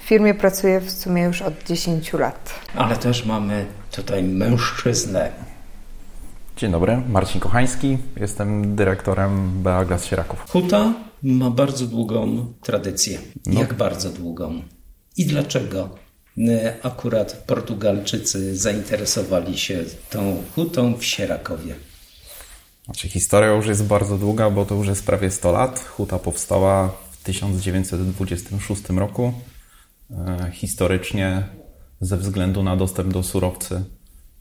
W 0.00 0.04
firmie 0.04 0.34
pracuję 0.34 0.80
w 0.80 0.90
sumie 0.90 1.22
już 1.22 1.42
od 1.42 1.64
10 1.64 2.12
lat. 2.12 2.54
Ale 2.76 2.96
też 2.96 3.26
mamy 3.26 3.66
tutaj 3.90 4.22
mężczyznę, 4.22 5.30
Dzień 6.62 6.72
dobry, 6.72 6.96
Marcin 7.08 7.40
Kochański, 7.40 7.98
jestem 8.16 8.76
dyrektorem 8.76 9.62
BA 9.62 9.84
Glas 9.84 10.04
Sieraków. 10.04 10.44
Huta 10.50 10.94
ma 11.22 11.50
bardzo 11.50 11.86
długą 11.86 12.46
tradycję. 12.60 13.18
No. 13.46 13.60
Jak 13.60 13.74
bardzo 13.74 14.10
długą? 14.10 14.62
I 15.16 15.26
dlaczego 15.26 15.88
akurat 16.82 17.44
Portugalczycy 17.46 18.56
zainteresowali 18.56 19.58
się 19.58 19.84
tą 20.10 20.42
hutą 20.54 20.94
w 20.94 21.04
Sierakowie? 21.04 21.74
Znaczy, 22.84 23.08
historia 23.08 23.50
już 23.50 23.66
jest 23.66 23.84
bardzo 23.84 24.18
długa, 24.18 24.50
bo 24.50 24.64
to 24.64 24.74
już 24.74 24.86
jest 24.86 25.06
prawie 25.06 25.30
100 25.30 25.52
lat. 25.52 25.78
Huta 25.80 26.18
powstała 26.18 26.88
w 27.10 27.24
1926 27.24 28.82
roku. 28.88 29.32
E, 30.10 30.50
historycznie 30.52 31.42
ze 32.00 32.16
względu 32.16 32.62
na 32.62 32.76
dostęp 32.76 33.12
do 33.12 33.22
surowcy. 33.22 33.84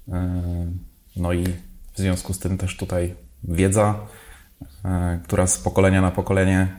E, 0.08 0.72
no 1.16 1.34
i 1.34 1.44
w 1.94 1.98
związku 1.98 2.34
z 2.34 2.40
tym 2.40 2.58
też 2.58 2.78
tutaj 2.78 3.16
wiedza, 3.44 4.00
e, 4.86 5.20
która 5.24 5.48
z 5.48 5.58
pokolenia 5.58 6.02
na 6.02 6.12
pokolenie 6.12 6.76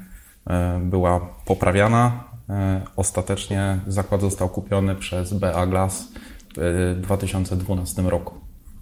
e, 0.46 0.80
była 0.84 1.20
poprawiana. 1.44 2.24
E, 2.48 2.82
ostatecznie 2.96 3.80
zakład 3.86 4.20
został 4.20 4.48
kupiony 4.48 4.94
przez 4.94 5.32
BA 5.32 5.66
Glass 5.66 6.08
w 6.56 7.00
2012 7.02 8.02
roku, 8.02 8.34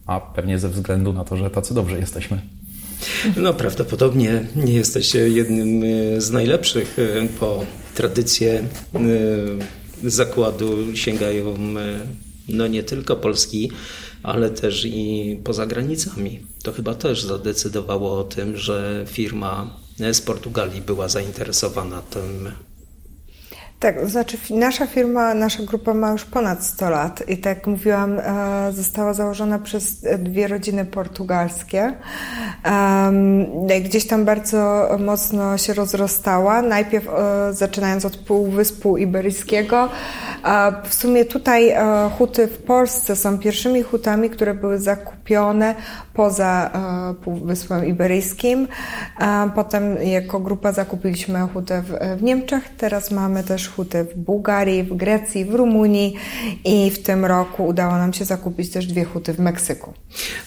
a 0.07 0.21
pewnie 0.21 0.59
ze 0.59 0.69
względu 0.69 1.13
na 1.13 1.25
to, 1.25 1.37
że 1.37 1.51
tacy 1.51 1.75
dobrze 1.75 1.99
jesteśmy. 1.99 2.41
No, 3.37 3.55
prawdopodobnie 3.55 4.47
nie 4.57 4.73
jesteście 4.73 5.29
jednym 5.29 5.83
z 6.21 6.31
najlepszych, 6.31 6.97
bo 7.41 7.65
tradycje 7.95 8.63
zakładu 10.05 10.97
sięgają 10.97 11.55
no 12.49 12.67
nie 12.67 12.83
tylko 12.83 13.17
Polski, 13.17 13.71
ale 14.23 14.51
też 14.51 14.85
i 14.85 15.41
poza 15.45 15.67
granicami. 15.67 16.41
To 16.63 16.73
chyba 16.73 16.95
też 16.95 17.25
zadecydowało 17.25 18.19
o 18.19 18.25
tym, 18.25 18.57
że 18.57 19.05
firma 19.09 19.77
z 20.13 20.21
Portugalii 20.21 20.83
była 20.83 21.09
zainteresowana 21.09 22.03
tym 22.03 22.53
tak, 23.81 24.09
znaczy 24.09 24.39
nasza 24.51 24.87
firma, 24.87 25.35
nasza 25.35 25.63
grupa 25.63 25.95
ma 25.95 26.11
już 26.11 26.25
ponad 26.25 26.65
100 26.65 26.91
lat 26.91 27.23
i 27.29 27.39
tak 27.39 27.57
jak 27.57 27.67
mówiłam, 27.67 28.19
e, 28.19 28.73
została 28.73 29.15
założona 29.15 29.59
przez 29.59 30.01
dwie 30.19 30.49
rodziny 30.49 30.85
portugalskie. 30.85 31.95
Gdzieś 33.85 34.07
tam 34.07 34.25
bardzo 34.25 34.89
mocno 34.99 35.59
się 35.59 35.75
rozrostała, 35.75 36.63
najpierw 36.63 37.09
e, 37.09 37.53
zaczynając 37.53 38.05
od 38.05 38.17
Półwyspu 38.17 38.97
Iberyjskiego. 38.97 39.89
W 40.85 40.95
sumie 40.95 41.25
tutaj 41.25 41.69
e, 41.69 42.11
huty 42.19 42.47
w 42.47 42.63
Polsce 42.63 43.17
są 43.17 43.39
pierwszymi 43.39 43.83
hutami, 43.83 44.31
które 44.31 44.55
były 44.55 44.79
zakupione 44.79 45.75
poza 46.15 46.71
Półwyspem 47.25 47.87
Iberyjskim. 47.87 48.69
Potem 49.55 50.03
jako 50.03 50.41
grupa 50.41 50.73
zakupiliśmy 50.73 51.41
hutę 51.53 51.83
w 52.17 52.23
Niemczech, 52.23 52.65
teraz 52.79 53.11
mamy 53.11 53.45
też 53.45 53.70
hutę 53.71 54.05
w 54.05 54.15
Bułgarii, 54.19 54.83
w 54.83 54.97
Grecji, 54.97 55.45
w 55.45 55.55
Rumunii 55.55 56.15
i 56.65 56.91
w 56.91 56.99
tym 57.03 57.25
roku 57.25 57.67
udało 57.67 57.93
nam 57.93 58.13
się 58.13 58.25
zakupić 58.25 58.71
też 58.71 58.87
dwie 58.87 59.05
huty 59.05 59.33
w 59.33 59.39
Meksyku. 59.39 59.93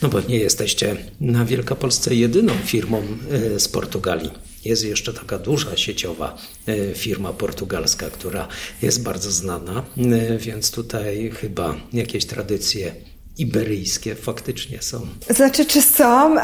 No 0.02 0.10
bo 0.10 0.22
nie 0.22 0.38
jesteście 0.38 0.96
na 1.22 1.46
Wielkopolsce 1.46 2.16
jedyną 2.16 2.54
firmą 2.66 3.02
e, 3.32 3.60
z 3.60 3.68
Portugalii. 3.68 4.32
Jest 4.66 4.86
jeszcze 4.86 5.14
taka 5.14 5.40
duża 5.40 5.78
sieciowa 5.78 6.38
e, 6.68 6.96
firma 6.96 7.34
portugalska, 7.34 8.10
która 8.10 8.48
jest 8.82 9.04
bardzo 9.04 9.32
znana, 9.32 9.84
e, 9.98 10.38
więc 10.38 10.72
tutaj 10.72 11.32
chyba 11.36 11.76
jakieś 11.94 12.26
tradycje 12.26 12.96
iberyjskie 13.38 14.16
faktycznie 14.16 14.82
są. 14.82 15.00
Znaczy, 15.30 15.66
czy 15.66 15.82
są? 15.82 16.36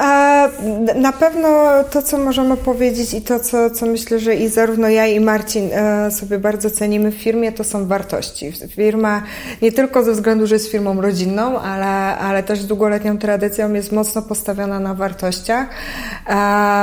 Na 0.95 1.11
pewno 1.19 1.49
to, 1.91 2.01
co 2.01 2.17
możemy 2.17 2.57
powiedzieć 2.57 3.13
i 3.13 3.21
to, 3.21 3.39
co, 3.39 3.69
co 3.69 3.85
myślę, 3.85 4.19
że 4.19 4.35
i 4.35 4.47
zarówno 4.47 4.89
ja 4.89 5.07
i 5.07 5.19
Marcin 5.19 5.69
e, 5.73 6.11
sobie 6.11 6.39
bardzo 6.39 6.71
cenimy 6.71 7.11
w 7.11 7.15
firmie, 7.15 7.51
to 7.51 7.63
są 7.63 7.87
wartości. 7.87 8.51
Firma 8.69 9.23
nie 9.61 9.71
tylko 9.71 10.03
ze 10.03 10.11
względu, 10.11 10.47
że 10.47 10.55
jest 10.55 10.71
firmą 10.71 11.01
rodzinną, 11.01 11.59
ale, 11.59 12.17
ale 12.17 12.43
też 12.43 12.63
długoletnią 12.63 13.17
tradycją 13.17 13.73
jest 13.73 13.91
mocno 13.91 14.21
postawiona 14.21 14.79
na 14.79 14.93
wartościach. 14.93 15.67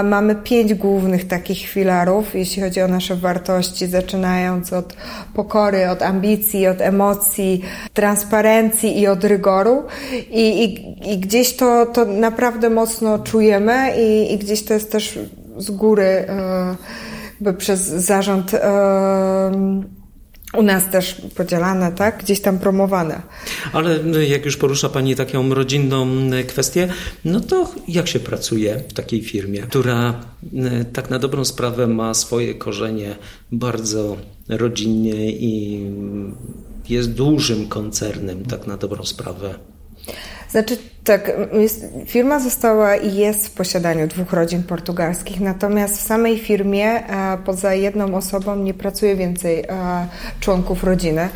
Mamy 0.05 0.35
pięć 0.35 0.75
głównych 0.75 1.27
takich 1.27 1.69
filarów, 1.69 2.35
jeśli 2.35 2.63
chodzi 2.63 2.83
o 2.83 2.89
nasze 2.89 3.17
wartości, 3.17 3.87
zaczynając 3.87 4.73
od 4.73 4.97
pokory, 5.35 5.91
od 5.91 6.03
ambicji, 6.03 6.67
od 6.67 6.81
emocji, 6.81 7.63
transparencji 7.95 9.01
i 9.01 9.07
od 9.07 9.25
rygoru. 9.25 9.83
I, 10.31 10.65
i, 10.65 11.13
i 11.13 11.19
gdzieś 11.19 11.57
to, 11.57 11.87
to 11.87 12.05
naprawdę 12.05 12.71
mocno 12.71 13.19
czujemy 13.19 13.93
i, 13.99 14.35
i 14.35 14.39
gdzieś 14.39 14.65
to 14.65 14.75
jest 14.75 14.93
też 14.93 15.19
z 15.59 15.71
góry 15.71 16.05
e, 16.05 17.53
przez 17.59 17.81
zarząd 17.81 18.55
e, 18.55 19.87
u 20.55 20.63
nas 20.63 20.91
też 20.91 21.23
podzielane, 21.37 21.93
tak? 21.93 22.23
Gdzieś 22.23 22.41
tam 22.41 22.59
promowane. 22.59 23.23
Ale 23.73 23.99
no, 24.05 24.21
jak 24.21 24.45
już 24.45 24.57
porusza 24.57 24.89
Pani 24.89 25.17
taką 25.17 25.55
rodzinną 25.55 26.07
kwestię, 26.49 26.89
no 27.25 27.41
to 27.41 27.75
jak 27.89 28.09
się 28.09 28.21
pracuje 28.21 28.83
w 28.89 28.93
takiej 28.93 29.23
firmie, 29.23 29.61
która 29.61 30.21
tak 30.93 31.11
na 31.11 31.19
dobrą 31.19 31.45
sprawę 31.45 31.87
ma 31.87 32.15
swoje 32.15 32.55
korzenie 32.55 33.17
bardzo 33.53 34.17
rodzinnie 34.49 35.31
i 35.31 35.83
jest 36.89 37.13
dużym 37.13 37.69
koncernem, 37.69 38.45
tak 38.45 38.67
na 38.67 38.77
dobrą 38.77 39.05
sprawę? 39.05 39.55
Znaczy 40.51 40.79
tak, 41.07 41.33
jest, 41.53 41.85
firma 42.07 42.41
została 42.41 42.97
i 42.97 43.15
jest 43.15 43.47
w 43.47 43.51
posiadaniu 43.51 44.07
dwóch 44.07 44.33
rodzin 44.33 44.63
portugalskich, 44.63 45.41
natomiast 45.41 45.99
w 45.99 46.01
samej 46.01 46.39
firmie 46.39 46.87
e, 46.87 47.39
poza 47.45 47.75
jedną 47.75 48.15
osobą 48.15 48.57
nie 48.57 48.75
pracuje 48.75 49.17
więcej 49.17 49.61
e, 49.61 49.67
członków 50.41 50.85
rodziny. 50.85 51.29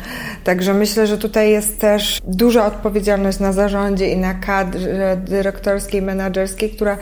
Także 0.43 0.73
myślę, 0.73 1.07
że 1.07 1.17
tutaj 1.17 1.51
jest 1.51 1.79
też 1.79 2.21
duża 2.27 2.65
odpowiedzialność 2.65 3.39
na 3.39 3.53
zarządzie 3.53 4.07
i 4.07 4.17
na 4.17 4.33
kadrze 4.33 5.17
dyrektorskiej, 5.25 6.01
menedżerskiej, 6.01 6.69
która 6.69 6.97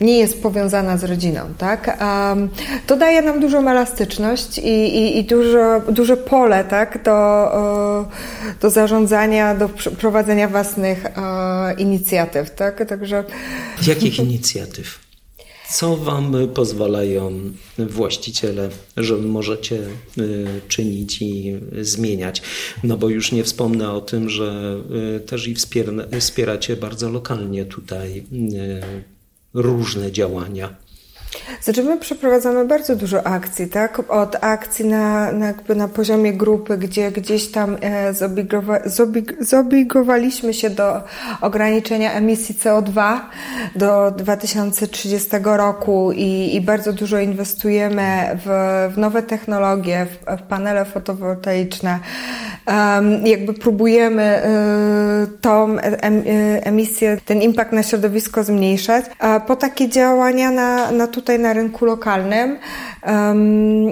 nie 0.00 0.18
jest 0.18 0.42
powiązana 0.42 0.96
z 0.96 1.04
rodziną. 1.04 1.40
Tak? 1.58 2.02
to 2.86 2.96
daje 2.96 3.22
nam 3.22 3.40
dużą 3.40 3.68
elastyczność 3.68 4.58
i, 4.58 4.68
i, 4.68 5.18
i 5.18 5.24
dużo, 5.24 5.80
duże 5.88 6.16
pole 6.16 6.64
tak? 6.64 7.02
do, 7.02 7.48
do 8.60 8.70
zarządzania, 8.70 9.54
do 9.54 9.68
prowadzenia 9.98 10.48
własnych 10.48 11.06
inicjatyw 11.78 12.11
inicjatyw, 12.12 12.50
tak? 12.50 12.88
Także... 12.88 13.24
Jakich 13.86 14.18
inicjatyw? 14.18 14.98
Co 15.70 15.96
Wam 15.96 16.36
pozwalają 16.54 17.52
właściciele, 17.78 18.70
że 18.96 19.16
możecie 19.16 19.76
y, 20.18 20.60
czynić 20.68 21.22
i 21.22 21.60
zmieniać? 21.80 22.42
No 22.84 22.96
bo 22.96 23.08
już 23.08 23.32
nie 23.32 23.44
wspomnę 23.44 23.92
o 23.92 24.00
tym, 24.00 24.30
że 24.30 24.76
y, 25.16 25.20
też 25.20 25.48
i 25.48 25.54
wspieracie 26.20 26.76
bardzo 26.76 27.10
lokalnie 27.10 27.64
tutaj 27.64 28.18
y, 28.18 28.24
różne 29.54 30.12
działania. 30.12 30.76
Znaczy 31.60 31.82
my 31.82 31.98
przeprowadzamy 31.98 32.64
bardzo 32.64 32.96
dużo 32.96 33.26
akcji, 33.26 33.66
tak? 33.66 34.10
Od 34.10 34.36
akcji 34.40 34.84
na, 34.84 35.32
na, 35.32 35.46
jakby 35.46 35.74
na 35.74 35.88
poziomie 35.88 36.32
grupy, 36.32 36.78
gdzie 36.78 37.10
gdzieś 37.10 37.50
tam 37.50 37.76
e, 37.80 38.14
zobligowa, 38.14 38.78
zoblig, 38.84 39.36
zobligowaliśmy 39.40 40.54
się 40.54 40.70
do 40.70 41.02
ograniczenia 41.40 42.12
emisji 42.12 42.54
CO2 42.54 43.20
do 43.76 44.10
2030 44.10 45.30
roku 45.42 46.12
i, 46.12 46.54
i 46.54 46.60
bardzo 46.60 46.92
dużo 46.92 47.18
inwestujemy 47.18 48.38
w, 48.46 48.48
w 48.94 48.98
nowe 48.98 49.22
technologie, 49.22 50.06
w, 50.06 50.40
w 50.40 50.42
panele 50.42 50.84
fotowoltaiczne, 50.84 51.98
jakby 53.24 53.54
próbujemy 53.54 54.42
tą 55.40 55.76
emisję, 56.62 57.18
ten 57.24 57.42
impact 57.42 57.72
na 57.72 57.82
środowisko 57.82 58.44
zmniejszać. 58.44 59.04
Po 59.46 59.56
takie 59.56 59.88
działania 59.88 60.50
na, 60.50 60.90
na 60.90 61.06
tutaj 61.06 61.21
na 61.38 61.52
rynku 61.52 61.84
lokalnym 61.84 62.58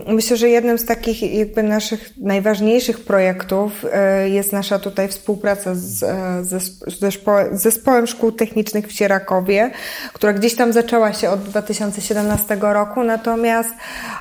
myślę, 0.08 0.36
że 0.36 0.48
jednym 0.48 0.78
z 0.78 0.84
takich 0.84 1.34
jakby 1.34 1.62
naszych 1.62 2.10
najważniejszych 2.16 3.04
projektów 3.04 3.86
jest 4.24 4.52
nasza 4.52 4.78
tutaj 4.78 5.08
współpraca 5.08 5.74
z, 5.74 5.98
z, 6.46 6.78
z 6.86 7.62
zespołem 7.62 8.06
szkół 8.06 8.32
technicznych 8.32 8.86
w 8.86 8.92
Sierakowie, 8.92 9.70
która 10.12 10.32
gdzieś 10.32 10.54
tam 10.54 10.72
zaczęła 10.72 11.12
się 11.12 11.30
od 11.30 11.42
2017 11.42 12.58
roku, 12.60 13.02
natomiast 13.02 13.70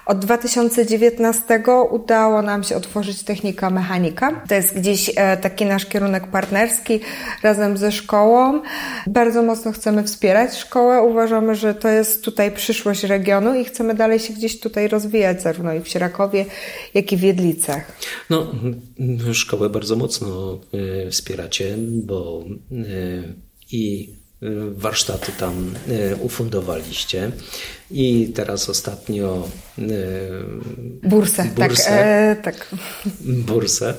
od 0.06 0.20
2019 0.20 1.64
udało 1.92 2.42
nam 2.42 2.64
się 2.64 2.76
otworzyć 2.76 3.24
technika 3.24 3.70
mechanika. 3.70 4.42
To 4.48 4.56
jest 4.56 4.76
gdzieś 4.76 5.12
e, 5.16 5.38
taki 5.38 5.66
nasz 5.66 5.86
kierunek 5.86 6.28
partnerski 6.28 7.00
razem 7.44 7.78
ze 7.78 7.92
szkołą. 7.92 8.62
Bardzo 9.08 9.44
mocno 9.44 9.72
chcemy 9.72 10.04
wspierać 10.04 10.58
szkołę. 10.58 11.02
Uważamy, 11.02 11.56
że 11.56 11.76
to 11.76 11.88
jest 11.88 12.24
tutaj 12.24 12.52
przyszłość 12.52 12.99
regionu 13.04 13.60
i 13.60 13.66
chcemy 13.66 13.96
dalej 13.96 14.20
się 14.20 14.34
gdzieś 14.34 14.60
tutaj 14.60 14.88
rozwijać, 14.88 15.42
zarówno 15.42 15.74
i 15.74 15.82
w 15.82 15.88
Sierakowie, 15.88 16.46
jak 16.94 17.12
i 17.12 17.18
w 17.18 17.22
Jedlicach. 17.22 17.92
No, 18.30 18.52
szkołę 19.34 19.70
bardzo 19.70 19.96
mocno 19.96 20.60
e, 21.06 21.12
wspieracie, 21.12 21.76
bo 22.04 22.46
e, 22.72 23.34
i 23.72 24.14
warsztaty 24.72 25.32
tam 25.32 25.74
e, 25.90 26.16
ufundowaliście 26.16 27.32
i 27.92 28.32
teraz 28.36 28.70
ostatnio 28.70 29.48
e, 29.78 29.82
bursę, 31.04 31.44
tak, 31.56 31.70
bursę, 31.70 31.84
tak, 31.84 32.06
e, 32.06 32.36
tak. 32.44 32.76
bursę, 33.22 33.94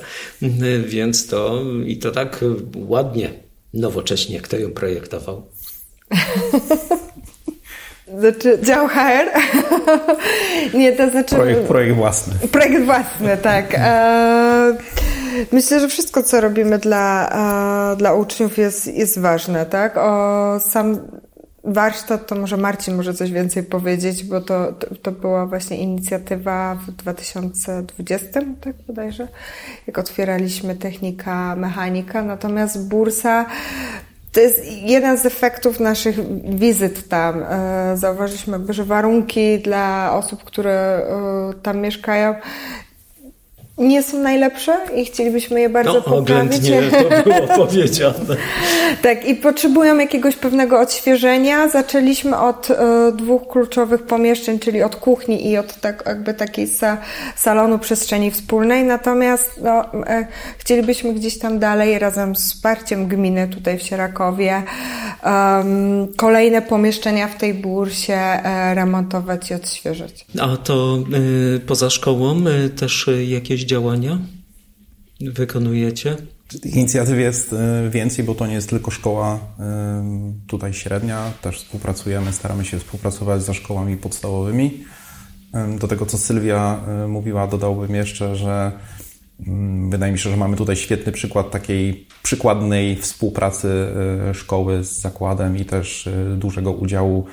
więc 0.85 1.27
to 1.27 1.63
i 1.85 1.97
to 1.97 2.11
tak 2.11 2.45
ładnie, 2.75 3.33
nowocześnie, 3.73 4.41
kto 4.41 4.57
ją 4.57 4.71
projektował? 4.71 5.47
Znaczy, 8.19 8.59
dział 8.63 8.87
HR? 8.87 9.29
Nie, 10.79 10.91
to 10.91 11.09
znaczy... 11.09 11.35
Projekt, 11.35 11.67
projekt 11.67 11.95
własny. 11.95 12.33
Projekt 12.51 12.85
własny, 12.85 13.37
tak. 13.37 13.75
E, 13.77 14.77
myślę, 15.51 15.79
że 15.79 15.87
wszystko, 15.87 16.23
co 16.23 16.41
robimy 16.41 16.79
dla, 16.79 17.29
e, 17.93 17.95
dla 17.95 18.13
uczniów 18.13 18.57
jest, 18.57 18.87
jest 18.87 19.19
ważne, 19.19 19.65
tak? 19.65 19.97
O 19.97 20.59
sam 20.59 20.99
warsztat, 21.63 22.27
to 22.27 22.35
może 22.35 22.57
Marcin 22.57 22.95
może 22.95 23.13
coś 23.13 23.31
więcej 23.31 23.63
powiedzieć, 23.63 24.23
bo 24.23 24.41
to, 24.41 24.73
to, 24.73 24.95
to 24.95 25.11
była 25.11 25.45
właśnie 25.45 25.77
inicjatywa 25.77 26.75
w 26.87 26.91
2020, 26.91 28.41
tak 28.61 28.75
bodajże, 28.87 29.27
jak 29.87 29.97
otwieraliśmy 29.97 30.75
technika 30.75 31.55
mechanika, 31.55 32.21
natomiast 32.21 32.87
bursa 32.87 33.45
to 34.31 34.39
jest 34.39 34.65
jeden 34.65 35.17
z 35.17 35.25
efektów 35.25 35.79
naszych 35.79 36.15
wizyt 36.55 37.07
tam. 37.07 37.43
E, 37.43 37.97
zauważyliśmy, 37.97 38.59
że 38.69 38.83
warunki 38.83 39.59
dla 39.59 40.13
osób, 40.15 40.43
które 40.43 40.71
e, 40.71 41.53
tam 41.61 41.77
mieszkają, 41.77 42.35
nie 43.81 44.03
są 44.03 44.17
najlepsze 44.19 44.77
i 44.95 45.05
chcielibyśmy 45.05 45.61
je 45.61 45.69
bardzo 45.69 45.93
no, 45.93 46.01
poprawić. 46.01 46.61
To 46.91 47.29
było 47.29 47.47
powiedziane. 47.65 48.35
tak, 49.01 49.25
i 49.25 49.35
potrzebują 49.35 49.97
jakiegoś 49.97 50.35
pewnego 50.35 50.79
odświeżenia. 50.79 51.69
Zaczęliśmy 51.69 52.37
od 52.37 52.71
e, 52.71 52.75
dwóch 53.15 53.47
kluczowych 53.47 54.03
pomieszczeń, 54.03 54.59
czyli 54.59 54.83
od 54.83 54.95
kuchni 54.95 55.49
i 55.49 55.57
od 55.57 55.75
tak, 55.75 56.03
jakby 56.07 56.33
takiej 56.33 56.67
sa, 56.67 56.97
salonu 57.35 57.79
przestrzeni 57.79 58.31
wspólnej. 58.31 58.83
Natomiast 58.83 59.59
no, 59.63 59.93
e, 59.93 60.27
chcielibyśmy 60.57 61.13
gdzieś 61.13 61.39
tam 61.39 61.59
dalej 61.59 61.99
razem 61.99 62.35
z 62.35 62.53
wsparciem 62.53 63.07
gminy 63.07 63.47
tutaj 63.47 63.77
w 63.77 63.81
Sierakowie 63.81 64.63
um, 65.25 66.07
kolejne 66.15 66.61
pomieszczenia 66.61 67.27
w 67.27 67.37
tej 67.37 67.53
bursie 67.53 68.13
e, 68.13 68.75
remontować 68.75 69.51
i 69.51 69.53
odświeżyć. 69.53 70.25
A 70.39 70.57
to 70.57 70.97
y, 71.55 71.59
poza 71.59 71.89
szkołą 71.89 72.47
y, 72.47 72.69
też 72.69 73.09
jakieś 73.27 73.65
działania 73.71 74.19
wykonujecie? 75.21 76.15
Inicjatyw 76.63 77.17
jest 77.17 77.53
e, 77.53 77.89
więcej, 77.89 78.25
bo 78.25 78.35
to 78.35 78.47
nie 78.47 78.53
jest 78.53 78.69
tylko 78.69 78.91
szkoła 78.91 79.39
e, 79.59 80.03
tutaj 80.47 80.73
średnia. 80.73 81.31
Też 81.41 81.57
współpracujemy, 81.57 82.33
staramy 82.33 82.65
się 82.65 82.79
współpracować 82.79 83.43
ze 83.43 83.53
szkołami 83.53 83.97
podstawowymi. 83.97 84.83
E, 85.53 85.77
do 85.77 85.87
tego, 85.87 86.05
co 86.05 86.17
Sylwia 86.17 86.81
mówiła, 87.07 87.47
dodałbym 87.47 87.95
jeszcze, 87.95 88.35
że 88.35 88.71
mm, 89.47 89.89
wydaje 89.89 90.11
mi 90.11 90.19
się, 90.19 90.29
że 90.29 90.37
mamy 90.37 90.57
tutaj 90.57 90.75
świetny 90.75 91.11
przykład 91.11 91.51
takiej 91.51 92.07
przykładnej 92.23 92.95
współpracy 92.95 93.87
szkoły 94.33 94.83
z 94.83 95.01
zakładem 95.01 95.57
i 95.57 95.65
też 95.65 96.09
dużego 96.37 96.71
udziału 96.71 97.25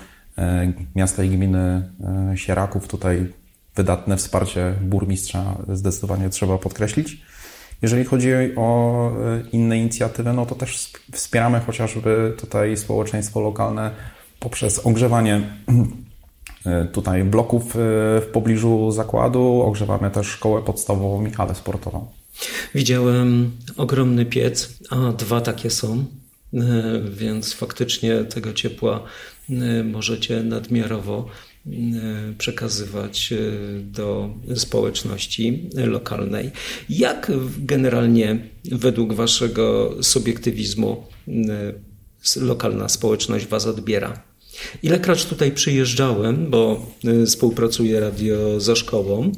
miasta 0.95 1.25
i 1.25 1.29
gminy 1.29 1.93
Sieraków. 2.35 2.89
Tutaj 2.89 3.33
wydatne 3.79 4.17
wsparcie 4.17 4.75
burmistrza 4.81 5.59
zdecydowanie 5.73 6.29
trzeba 6.31 6.59
podkreślić. 6.59 7.19
Jeżeli 7.83 8.05
chodzi 8.05 8.31
o 8.57 9.11
e, 9.11 9.43
inne 9.53 9.79
inicjatywy, 9.79 10.33
no 10.33 10.47
to 10.47 10.55
też 10.55 10.93
wspieramy 11.13 11.61
chociażby 11.61 12.35
tutaj 12.39 12.77
społeczeństwo 12.77 13.41
lokalne 13.41 13.91
poprzez 14.41 14.87
ogrzewanie 14.87 15.43
e, 16.67 16.85
tutaj 16.85 17.25
bloków 17.25 17.77
e, 17.77 17.79
w 18.21 18.27
pobliżu 18.33 18.93
zakładu. 18.93 19.63
Ogrzewamy 19.63 20.11
też 20.11 20.27
szkołę 20.27 20.63
podstawową 20.63 21.27
i 21.27 21.31
halę 21.31 21.55
sportową. 21.55 22.07
Widziałem 22.75 23.51
ogromny 23.77 24.27
piec, 24.27 24.79
a 24.91 25.13
dwa 25.13 25.41
takie 25.41 25.71
są, 25.71 26.05
więc 27.11 27.55
faktycznie 27.55 28.25
tego 28.25 28.53
ciepła 28.53 29.03
możecie 29.85 30.43
nadmiarowo 30.43 31.29
przekazywać 32.39 33.33
e, 33.33 33.37
do 33.81 34.31
społeczności 34.55 35.69
lokalnej. 35.75 36.51
Jak 36.89 37.33
generalnie 37.59 38.39
według 38.65 39.13
Waszego 39.13 39.95
subiektywizmu 40.03 41.05
e, 41.29 42.43
lokalna 42.45 42.89
społeczność 42.89 43.47
Was 43.47 43.67
odbiera? 43.67 44.23
Ilekroć 44.83 45.25
tutaj 45.25 45.53
przyjeżdżałem, 45.53 46.51
bo 46.51 46.87
współpracuję 47.27 48.01
radio 48.01 48.61
za 48.61 48.77
szkołą, 48.77 49.33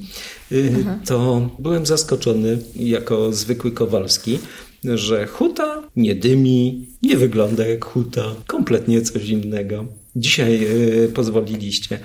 to 1.06 1.50
byłem 1.58 1.86
zaskoczony 1.86 2.58
jako 2.76 3.32
zwykły 3.32 3.72
Kowalski, 3.72 4.38
że 4.84 5.26
huta 5.26 5.82
nie 5.96 6.14
dymi, 6.14 6.86
nie 7.02 7.16
wygląda 7.16 7.66
jak 7.66 7.84
huta, 7.84 8.34
kompletnie 8.46 9.02
coś 9.02 9.28
innego. 9.28 9.86
Dzisiaj 10.16 10.66
e, 11.04 11.08
pozwoliliście 11.08 11.98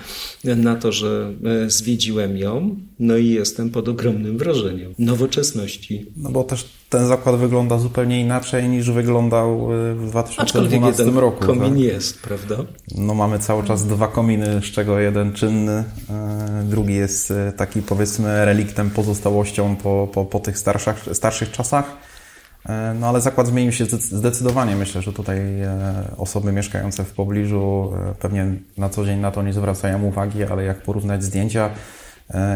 na 0.44 0.76
to, 0.76 0.92
że 0.92 1.32
e, 1.64 1.70
zwiedziłem 1.70 2.38
ją, 2.38 2.76
no 2.98 3.16
i 3.16 3.28
jestem 3.28 3.70
pod 3.70 3.88
ogromnym 3.88 4.38
wrażeniem 4.38 4.94
nowoczesności. 4.98 6.06
No 6.16 6.30
bo 6.30 6.44
też 6.44 6.68
ten 6.90 7.06
zakład 7.06 7.36
wygląda 7.36 7.78
zupełnie 7.78 8.20
inaczej 8.20 8.68
niż 8.68 8.90
wyglądał 8.90 9.72
e, 9.72 9.94
w 9.94 10.08
2012 10.10 11.02
jeden 11.02 11.18
roku. 11.18 11.46
Komin 11.46 11.70
tak? 11.70 11.78
jest, 11.78 12.22
prawda? 12.22 12.56
No 12.94 13.14
mamy 13.14 13.38
cały 13.38 13.64
czas 13.64 13.86
dwa 13.86 14.08
kominy, 14.08 14.60
z 14.60 14.64
czego 14.64 14.98
jeden 14.98 15.32
czynny, 15.32 15.84
drugi 16.64 16.94
jest 16.94 17.32
taki 17.56 17.82
powiedzmy 17.82 18.44
reliktem, 18.44 18.90
pozostałością 18.90 19.76
po, 19.76 20.08
po, 20.12 20.24
po 20.24 20.40
tych 20.40 20.58
starszych, 20.58 21.08
starszych 21.12 21.50
czasach. 21.50 21.96
E, 22.68 22.94
no 23.00 23.06
ale 23.06 23.20
zakład 23.20 23.46
zmienił 23.46 23.72
się 23.72 23.84
zdecydowanie. 23.98 24.76
Myślę, 24.76 25.02
że 25.02 25.12
tutaj 25.12 25.60
e, 25.60 26.04
osoby 26.16 26.52
mieszkające 26.52 27.04
w 27.04 27.12
pobliżu 27.12 27.92
e, 27.94 28.14
pewnie 28.14 28.54
na 28.76 28.88
co 28.88 29.04
dzień 29.04 29.20
na 29.20 29.30
to 29.30 29.42
nie 29.42 29.52
zwracają 29.52 30.02
uwagi, 30.02 30.44
ale 30.44 30.64
jak 30.64 30.82
porównać 30.82 31.24
zdjęcia, 31.24 31.70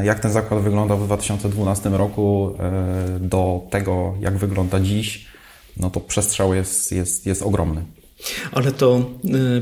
jak 0.02 0.20
ten 0.20 0.32
zakład 0.32 0.62
wyglądał 0.62 0.98
w 0.98 1.04
2012 1.04 1.88
roku 1.88 2.54
do 3.20 3.60
tego, 3.70 4.14
jak 4.20 4.38
wygląda 4.38 4.80
dziś, 4.80 5.26
no 5.76 5.90
to 5.90 6.00
przestrzał 6.00 6.54
jest, 6.54 6.92
jest, 6.92 7.26
jest 7.26 7.42
ogromny. 7.42 7.84
Ale 8.52 8.72
to 8.72 9.10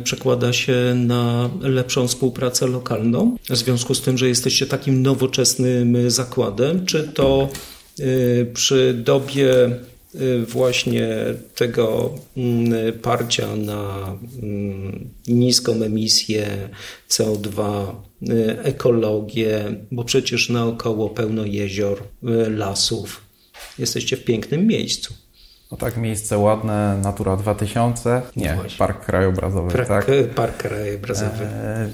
przekłada 0.04 0.52
się 0.52 0.94
na 0.96 1.50
lepszą 1.60 2.08
współpracę 2.08 2.66
lokalną, 2.66 3.36
w 3.50 3.56
związku 3.56 3.94
z 3.94 4.02
tym, 4.02 4.18
że 4.18 4.28
jesteście 4.28 4.66
takim 4.66 5.02
nowoczesnym 5.02 6.10
zakładem, 6.10 6.86
czy 6.86 7.08
to 7.08 7.48
przy 8.54 8.94
dobie 8.94 9.70
właśnie 10.48 11.08
tego 11.54 12.14
mm, 12.36 12.98
parcia 12.98 13.56
na 13.56 14.12
mm, 14.42 15.08
niską 15.26 15.72
emisję 15.72 16.68
CO2, 17.08 17.86
y, 18.30 18.58
ekologię, 18.62 19.64
bo 19.92 20.04
przecież 20.04 20.48
naokoło 20.48 21.10
pełno 21.10 21.44
jezior, 21.44 22.02
y, 22.02 22.50
lasów. 22.50 23.20
Jesteście 23.78 24.16
w 24.16 24.24
pięknym 24.24 24.66
miejscu. 24.66 25.14
No 25.70 25.76
tak, 25.76 25.96
miejsce 25.96 26.38
ładne, 26.38 26.98
Natura 27.02 27.36
2000, 27.36 28.22
nie, 28.36 28.54
no 28.56 28.62
Park 28.78 29.06
Krajobrazowy, 29.06 29.72
park, 29.72 29.88
tak? 29.88 30.06
Park 30.34 30.56
Krajobrazowy. 30.56 31.44
E, 31.44 31.88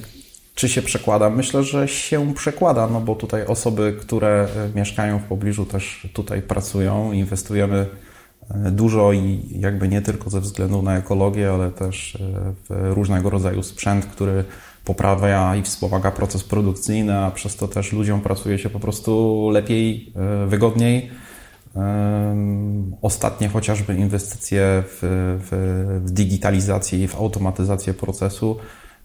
Czy 0.54 0.68
się 0.68 0.82
przekłada? 0.82 1.30
Myślę, 1.30 1.62
że 1.62 1.88
się 1.88 2.34
przekłada, 2.34 2.86
no 2.86 3.00
bo 3.00 3.14
tutaj 3.14 3.46
osoby, 3.46 3.96
które 4.00 4.48
mieszkają 4.74 5.18
w 5.18 5.22
pobliżu 5.24 5.66
też 5.66 6.08
tutaj 6.12 6.42
pracują, 6.42 7.12
inwestujemy 7.12 7.86
dużo 8.70 9.12
i 9.12 9.40
jakby 9.60 9.88
nie 9.88 10.02
tylko 10.02 10.30
ze 10.30 10.40
względu 10.40 10.82
na 10.82 10.96
ekologię, 10.96 11.50
ale 11.50 11.70
też 11.70 12.18
w 12.68 12.92
różnego 12.94 13.30
rodzaju 13.30 13.62
sprzęt, 13.62 14.06
który 14.06 14.44
poprawia 14.84 15.56
i 15.56 15.62
wspomaga 15.62 16.10
proces 16.10 16.44
produkcyjny, 16.44 17.18
a 17.18 17.30
przez 17.30 17.56
to 17.56 17.68
też 17.68 17.92
ludziom 17.92 18.20
pracuje 18.20 18.58
się 18.58 18.70
po 18.70 18.80
prostu 18.80 19.50
lepiej, 19.52 20.12
wygodniej 20.46 21.10
Ostatnie 23.02 23.48
chociażby 23.48 23.94
inwestycje 23.94 24.82
w, 24.86 24.98
w, 25.42 26.06
w 26.06 26.10
digitalizację 26.10 27.04
i 27.04 27.08
w 27.08 27.16
automatyzację 27.16 27.94
procesu 27.94 28.56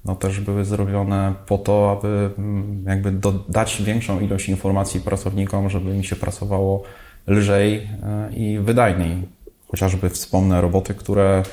no 0.05 0.15
też 0.15 0.39
były 0.39 0.65
zrobione 0.65 1.33
po 1.45 1.57
to, 1.57 1.91
aby 1.91 2.29
mm, 2.37 2.83
jakby 2.87 3.13
dać 3.49 3.81
większą 3.81 4.19
ilość 4.19 4.49
informacji 4.49 4.99
pracownikom, 4.99 5.69
żeby 5.69 5.95
im 5.95 6.03
się 6.03 6.15
pracowało 6.15 6.83
lżej 7.27 7.75
e, 7.75 8.33
i 8.33 8.59
wydajniej. 8.59 9.23
Chociażby 9.67 10.09
wspomnę 10.09 10.61
roboty, 10.61 10.93
które 10.93 11.43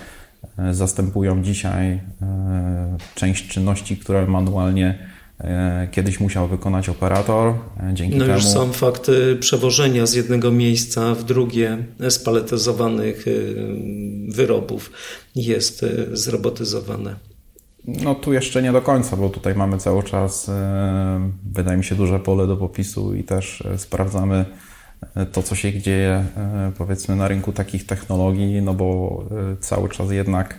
e, 0.59 0.75
zastępują 0.75 1.43
dzisiaj 1.43 1.87
e, 1.87 2.01
część 3.15 3.49
czynności, 3.49 3.97
które 3.97 4.27
manualnie 4.27 5.17
kiedyś 5.91 6.21
musiał 6.21 6.49
wykonać 6.49 6.89
operator. 6.89 7.55
Dzięki 7.93 8.17
no 8.17 8.25
temu... 8.25 8.37
już 8.37 8.47
sam 8.47 8.73
fakt 8.73 9.11
przewożenia 9.41 10.07
z 10.07 10.15
jednego 10.15 10.53
miejsca 10.53 11.15
w 11.15 11.25
drugie 11.25 11.79
spaletyzowanych 12.09 13.25
wyrobów 14.29 14.93
jest 15.35 15.85
zrobotyzowane. 16.13 17.17
No 17.87 18.15
tu 18.15 18.33
jeszcze 18.33 18.63
nie 18.63 18.73
do 18.73 18.83
końca, 18.83 19.17
bo 19.17 19.29
tutaj 19.29 19.55
mamy 19.55 19.79
cały 19.79 20.03
czas, 20.03 20.51
wydaje 21.53 21.79
mi 21.79 21.85
się, 21.85 21.95
duże 21.95 22.19
pole 22.19 22.47
do 22.47 22.57
popisu 22.57 23.15
i 23.15 23.25
też 23.25 23.63
sprawdzamy 23.77 24.45
to, 25.33 25.43
co 25.43 25.55
się 25.55 25.81
dzieje 25.81 26.25
powiedzmy 26.79 27.17
na 27.17 27.29
rynku 27.29 27.53
takich 27.53 27.87
technologii, 27.87 28.63
no 28.63 28.75
bo 28.75 29.23
cały 29.61 29.89
czas 29.89 30.11
jednak 30.11 30.59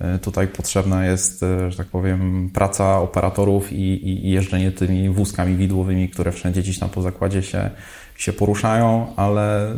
E, 0.00 0.18
tutaj 0.18 0.48
potrzebna 0.48 1.06
jest, 1.06 1.42
e, 1.42 1.70
że 1.70 1.76
tak 1.76 1.86
powiem, 1.86 2.50
praca 2.54 2.98
operatorów 2.98 3.72
i, 3.72 4.08
i, 4.08 4.30
jeżdżenie 4.30 4.72
tymi 4.72 5.10
wózkami 5.10 5.56
widłowymi, 5.56 6.08
które 6.08 6.32
wszędzie 6.32 6.62
gdzieś 6.62 6.78
tam 6.78 6.88
po 6.88 7.02
zakładzie 7.02 7.42
się, 7.42 7.70
się 8.16 8.32
poruszają, 8.32 9.16
ale 9.16 9.74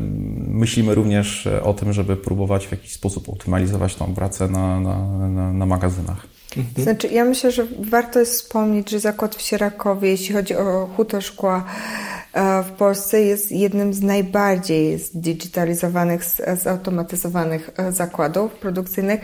myślimy 0.49 0.95
również 0.95 1.49
o 1.63 1.75
tym, 1.75 1.93
żeby 1.93 2.17
próbować 2.17 2.67
w 2.67 2.71
jakiś 2.73 2.93
sposób 2.93 3.29
optymalizować 3.29 3.95
tą 3.95 4.15
pracę 4.15 4.49
na, 4.49 4.81
na, 4.81 5.29
na, 5.29 5.53
na 5.53 5.67
magazynach. 5.67 6.36
Mhm. 6.57 6.85
Znaczy, 6.85 7.09
ja 7.09 7.25
myślę, 7.25 7.51
że 7.51 7.67
warto 7.79 8.19
jest 8.19 8.33
wspomnieć, 8.33 8.91
że 8.91 9.01
zakład 9.01 9.35
w 9.35 9.43
Sierakowie, 9.43 10.11
jeśli 10.11 10.35
chodzi 10.35 10.57
o 10.57 10.89
hutę 10.97 11.23
szkła 11.23 11.65
e, 12.33 12.63
w 12.63 12.71
Polsce, 12.71 13.23
jest 13.23 13.53
jednym 13.53 13.95
z 13.95 14.03
najbardziej 14.03 14.99
zdigitalizowanych, 14.99 16.25
zautomatyzowanych 16.63 17.71
zakładów 17.91 18.53
produkcyjnych 18.53 19.21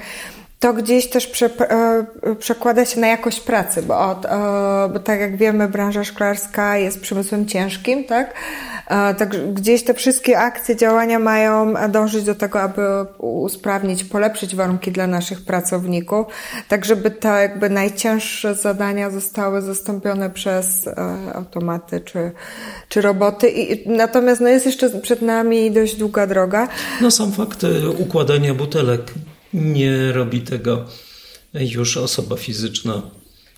to 0.62 0.72
gdzieś 0.72 1.10
też 1.10 1.26
prze, 1.26 1.46
e, 1.46 2.04
przekłada 2.38 2.84
się 2.84 3.00
na 3.00 3.06
jakość 3.06 3.40
pracy, 3.40 3.82
bo, 3.82 4.10
od, 4.10 4.24
e, 4.24 4.28
bo 4.92 4.98
tak 4.98 5.20
jak 5.20 5.36
wiemy, 5.36 5.68
branża 5.68 6.04
szklarska 6.04 6.76
jest 6.76 7.00
przemysłem 7.00 7.46
ciężkim, 7.46 8.04
tak? 8.04 8.34
E, 8.86 9.14
tak 9.14 9.54
gdzieś 9.54 9.84
te 9.84 9.94
wszystkie 9.94 10.38
akcje, 10.38 10.76
działania 10.76 11.18
mają 11.18 11.74
dążyć 11.88 12.24
do 12.24 12.34
tego, 12.34 12.60
aby 12.60 12.82
usprawnić, 13.18 14.04
polepszyć 14.04 14.56
warunki 14.56 14.92
dla 14.92 15.06
naszych 15.06 15.44
pracowników, 15.44 16.26
tak 16.68 16.84
żeby 16.84 17.10
te 17.10 17.28
jakby 17.28 17.70
najcięższe 17.70 18.54
zadania 18.54 19.10
zostały 19.10 19.62
zastąpione 19.62 20.30
przez 20.30 20.88
automaty 21.34 22.00
czy, 22.00 22.32
czy 22.88 23.00
roboty. 23.00 23.48
I, 23.48 23.88
natomiast 23.88 24.40
no, 24.40 24.48
jest 24.48 24.66
jeszcze 24.66 25.00
przed 25.00 25.22
nami 25.22 25.70
dość 25.70 25.96
długa 25.96 26.26
droga. 26.26 26.68
No 27.00 27.10
sam 27.10 27.32
fakt 27.32 27.66
układania 27.98 28.54
butelek 28.54 29.02
nie 29.54 30.12
robi 30.12 30.40
tego 30.40 30.84
już 31.54 31.96
osoba 31.96 32.36
fizyczna 32.36 33.02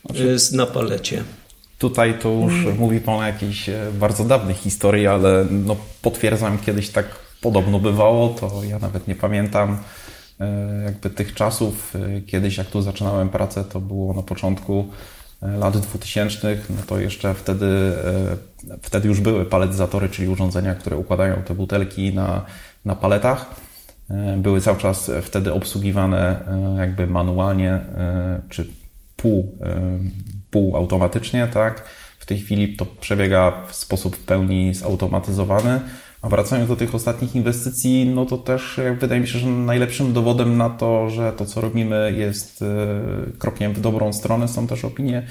znaczy, 0.05 0.37
na 0.53 0.67
palecie. 0.67 1.25
Tutaj 1.79 2.19
to 2.19 2.29
już 2.29 2.53
mm. 2.53 2.77
mówi 2.77 3.01
Pan 3.01 3.15
o 3.15 3.27
jakiejś 3.27 3.69
e, 3.69 3.91
bardzo 3.93 4.25
dawnej 4.25 4.55
historii, 4.55 5.07
ale 5.07 5.47
no, 5.51 5.77
potwierdzam, 6.03 6.59
kiedyś 6.59 6.91
tak 6.91 7.07
podobno 7.41 7.79
bywało, 7.79 8.29
to 8.29 8.65
ja 8.69 8.79
nawet 8.79 9.09
nie 9.09 9.15
pamiętam 9.15 9.79
e, 10.41 10.83
jakby 10.85 11.11
tych 11.11 11.35
czasów. 11.35 11.95
E, 11.97 12.21
kiedyś 12.21 12.57
jak 12.57 12.67
tu 12.67 12.83
zaczynałem 12.83 13.29
pracę, 13.29 13.65
to 13.65 13.81
było 13.81 14.15
na 14.15 14.23
początku 14.23 14.89
lat 15.43 15.79
2000, 15.79 16.59
no 16.71 16.77
to 16.87 17.01
jeszcze 17.01 17.35
wtedy, 17.35 17.67
wtedy 18.83 19.09
już 19.09 19.21
były 19.21 19.45
paletyzatory, 19.45 20.09
czyli 20.09 20.29
urządzenia, 20.29 20.75
które 20.75 20.97
układają 20.97 21.43
te 21.43 21.55
butelki 21.55 22.15
na, 22.15 22.45
na 22.85 22.95
paletach. 22.97 23.64
E, 24.11 24.37
były 24.37 24.61
cały 24.61 24.79
czas 24.79 25.11
wtedy 25.23 25.53
obsługiwane 25.53 26.47
e, 26.49 26.77
jakby 26.79 27.07
manualnie 27.07 27.71
e, 27.71 28.41
czy 28.49 28.67
pół, 29.17 29.59
półautomatycznie, 30.51 31.47
tak? 31.47 31.85
W 32.19 32.27
tej 32.27 32.39
chwili 32.39 32.77
to 32.77 32.87
przebiega 32.87 33.53
w 33.69 33.75
sposób 33.75 34.17
w 34.17 34.25
pełni 34.25 34.75
zautomatyzowany. 34.75 35.81
A 36.23 36.29
wracając 36.29 36.69
do 36.69 36.77
tych 36.77 36.95
ostatnich 36.95 37.37
inwestycji, 37.37 38.07
no 38.15 38.27
to 38.27 38.39
też 38.39 38.81
wydaje 39.01 39.21
mi 39.21 39.29
się, 39.29 39.39
że 39.39 39.47
najlepszym 39.47 40.13
dowodem 40.13 40.57
na 40.57 40.71
to, 40.71 41.11
że 41.11 41.33
to 41.33 41.47
co 41.47 41.61
robimy 41.61 42.13
jest 42.17 42.65
krokiem 43.39 43.73
w 43.73 43.81
dobrą 43.81 44.13
stronę 44.13 44.49
są 44.49 44.67
też 44.67 44.85
opinie 44.85 45.27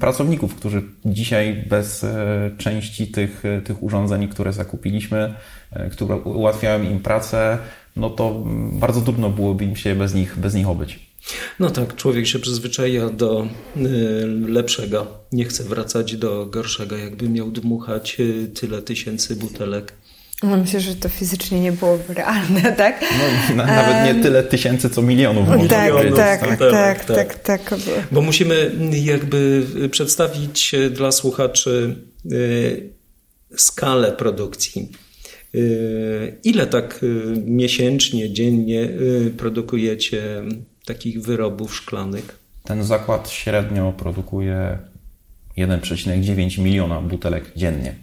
pracowników, 0.00 0.54
którzy 0.54 0.82
dzisiaj 1.04 1.64
bez 1.68 2.06
części 2.58 3.06
tych, 3.06 3.42
tych 3.64 3.82
urządzeń, 3.82 4.28
które 4.28 4.52
zakupiliśmy, 4.52 5.34
które 5.92 6.16
ułatwiają 6.16 6.82
im 6.82 7.00
pracę, 7.00 7.58
no 7.96 8.10
to 8.10 8.42
bardzo 8.72 9.00
trudno 9.00 9.30
byłoby 9.30 9.64
im 9.64 9.76
się 9.76 9.94
bez 9.94 10.14
nich, 10.14 10.38
bez 10.38 10.54
nich 10.54 10.68
obyć. 10.68 10.98
No 11.60 11.70
tak, 11.70 11.96
człowiek 11.96 12.26
się 12.26 12.38
przyzwyczaja 12.38 13.10
do 13.10 13.46
y, 13.76 13.80
lepszego, 14.48 15.06
nie 15.32 15.44
chce 15.44 15.64
wracać 15.64 16.16
do 16.16 16.46
gorszego, 16.46 16.96
jakby 16.96 17.28
miał 17.28 17.50
dmuchać 17.50 18.16
y, 18.20 18.48
tyle 18.54 18.82
tysięcy 18.82 19.36
butelek. 19.36 19.92
No 20.42 20.56
myślę, 20.56 20.80
że 20.80 20.94
to 20.94 21.08
fizycznie 21.08 21.60
nie 21.60 21.72
byłoby 21.72 22.14
realne, 22.14 22.72
tak? 22.76 23.04
No, 23.48 23.54
na, 23.56 23.66
nawet 23.66 24.16
nie 24.16 24.22
tyle 24.22 24.42
tysięcy, 24.42 24.90
co 24.90 25.02
milionów. 25.02 25.48
Tak, 25.48 25.92
tak, 26.16 26.40
tak, 26.40 26.58
tak, 26.58 27.04
tak, 27.04 27.38
tak, 27.38 27.62
tak. 27.68 27.80
Bo 28.12 28.20
musimy 28.20 28.72
jakby 28.92 29.66
przedstawić 29.90 30.74
dla 30.90 31.12
słuchaczy 31.12 31.96
y, 32.32 32.90
skalę 33.56 34.12
produkcji 34.12 34.88
Y, 34.92 35.03
ile 36.44 36.66
tak 36.66 37.00
y, 37.02 37.42
miesięcznie, 37.46 38.32
dziennie 38.32 38.80
y, 38.80 39.32
produkujecie 39.36 40.42
takich 40.84 41.22
wyrobów 41.22 41.74
szklanych? 41.74 42.38
Ten 42.64 42.84
zakład 42.84 43.30
średnio 43.30 43.92
produkuje 43.92 44.78
1,9 45.58 46.58
miliona 46.58 47.00
butelek 47.00 47.52
dziennie. 47.56 47.94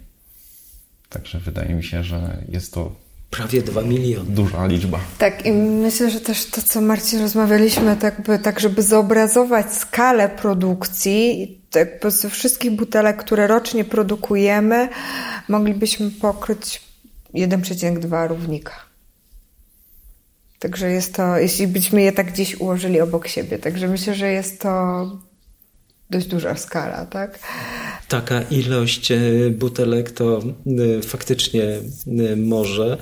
Także 1.08 1.38
wydaje 1.38 1.74
mi 1.74 1.84
się, 1.84 2.04
że 2.04 2.36
jest 2.48 2.74
to 2.74 3.02
Prawie 3.32 3.62
2 3.62 3.82
miliony. 3.82 4.30
Duża 4.30 4.66
liczba. 4.66 5.00
Tak, 5.18 5.46
i 5.46 5.52
myślę, 5.52 6.10
że 6.10 6.20
też 6.20 6.46
to, 6.46 6.62
co 6.62 6.80
Marcin 6.80 7.20
rozmawialiśmy, 7.20 7.96
tak, 7.96 8.22
by, 8.22 8.38
tak 8.38 8.60
żeby 8.60 8.82
zobrazować 8.82 9.74
skalę 9.74 10.28
produkcji, 10.28 11.58
tak, 11.70 11.88
ze 12.12 12.30
wszystkich 12.30 12.70
butelek, 12.70 13.16
które 13.16 13.46
rocznie 13.46 13.84
produkujemy, 13.84 14.88
moglibyśmy 15.48 16.10
pokryć 16.10 16.91
1,2 17.34 18.28
równika. 18.28 18.74
Także 20.58 20.90
jest 20.90 21.14
to, 21.14 21.38
jeśli 21.38 21.66
byśmy 21.66 22.02
je 22.02 22.12
tak 22.12 22.32
gdzieś 22.32 22.60
ułożyli 22.60 23.00
obok 23.00 23.28
siebie, 23.28 23.58
także 23.58 23.88
myślę, 23.88 24.14
że 24.14 24.32
jest 24.32 24.60
to 24.60 25.06
dość 26.12 26.26
duża 26.26 26.56
skala, 26.56 27.06
tak? 27.06 27.38
Taka 28.08 28.42
ilość 28.42 29.12
e, 29.12 29.20
butelek 29.50 30.10
to 30.10 30.42
e, 30.98 31.02
faktycznie 31.02 31.62
e, 31.62 32.36
może 32.36 32.98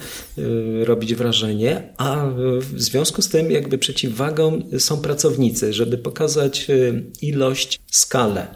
robić 0.84 1.14
wrażenie, 1.14 1.92
a 1.96 2.26
w 2.60 2.82
związku 2.82 3.22
z 3.22 3.28
tym 3.28 3.50
jakby 3.50 3.78
przeciwwagą 3.78 4.62
są 4.78 4.96
pracownicy, 4.96 5.72
żeby 5.72 5.98
pokazać 5.98 6.66
ilość, 7.22 7.80
skalę. 7.90 8.54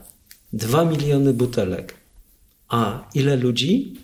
2 0.52 0.84
miliony 0.84 1.32
butelek. 1.32 1.94
A 2.68 3.08
ile 3.14 3.36
ludzi? 3.36 3.94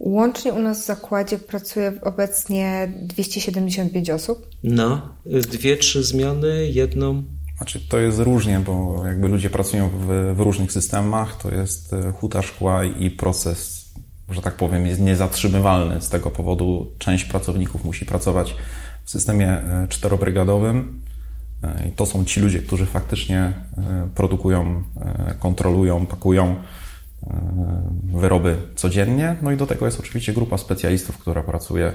Łącznie 0.00 0.52
u 0.52 0.62
nas 0.62 0.82
w 0.82 0.86
zakładzie 0.86 1.38
pracuje 1.38 1.92
obecnie 2.02 2.92
275 3.02 4.10
osób. 4.10 4.46
No, 4.62 5.08
dwie, 5.26 5.76
trzy 5.76 6.04
zmiany, 6.04 6.70
jedną. 6.70 7.22
Znaczy 7.56 7.88
to 7.88 7.98
jest 7.98 8.18
różnie, 8.18 8.60
bo 8.60 9.02
jakby 9.06 9.28
ludzie 9.28 9.50
pracują 9.50 9.88
w, 9.88 10.34
w 10.36 10.40
różnych 10.40 10.72
systemach, 10.72 11.42
to 11.42 11.54
jest 11.54 11.92
e, 11.92 12.12
huta 12.12 12.42
szkła 12.42 12.84
i 12.84 13.10
proces, 13.10 13.90
że 14.30 14.42
tak 14.42 14.54
powiem, 14.54 14.86
jest 14.86 15.00
niezatrzymywalny. 15.00 16.00
Z 16.00 16.08
tego 16.08 16.30
powodu 16.30 16.92
część 16.98 17.24
pracowników 17.24 17.84
musi 17.84 18.06
pracować 18.06 18.56
w 19.04 19.10
systemie 19.10 19.48
e, 19.48 19.86
czterobrygadowym, 19.88 21.00
I 21.88 21.92
to 21.92 22.06
są 22.06 22.24
ci 22.24 22.40
ludzie, 22.40 22.58
którzy 22.58 22.86
faktycznie 22.86 23.52
produkują, 24.14 24.82
kontrolują, 25.38 26.06
pakują 26.06 26.56
wyroby 28.04 28.56
codziennie. 28.76 29.36
No 29.42 29.52
i 29.52 29.56
do 29.56 29.66
tego 29.66 29.86
jest 29.86 30.00
oczywiście 30.00 30.32
grupa 30.32 30.58
specjalistów, 30.58 31.18
która 31.18 31.42
pracuje 31.42 31.92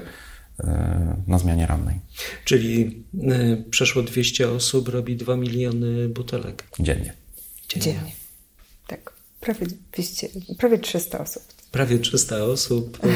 na 1.26 1.38
zmianie 1.38 1.66
rannej. 1.66 2.00
Czyli 2.44 3.04
przeszło 3.70 4.02
200 4.02 4.50
osób 4.50 4.88
robi 4.88 5.16
2 5.16 5.36
miliony 5.36 6.08
butelek. 6.08 6.64
Dziennie. 6.80 7.12
Dziennie. 7.68 7.84
Dziennie. 7.84 8.12
Tak, 8.86 9.12
prawie, 9.40 9.66
200, 9.92 10.28
prawie 10.58 10.78
300 10.78 11.18
osób 11.18 11.42
prawie 11.76 11.98
300 11.98 12.36
osób, 12.36 12.98
e, 13.04 13.08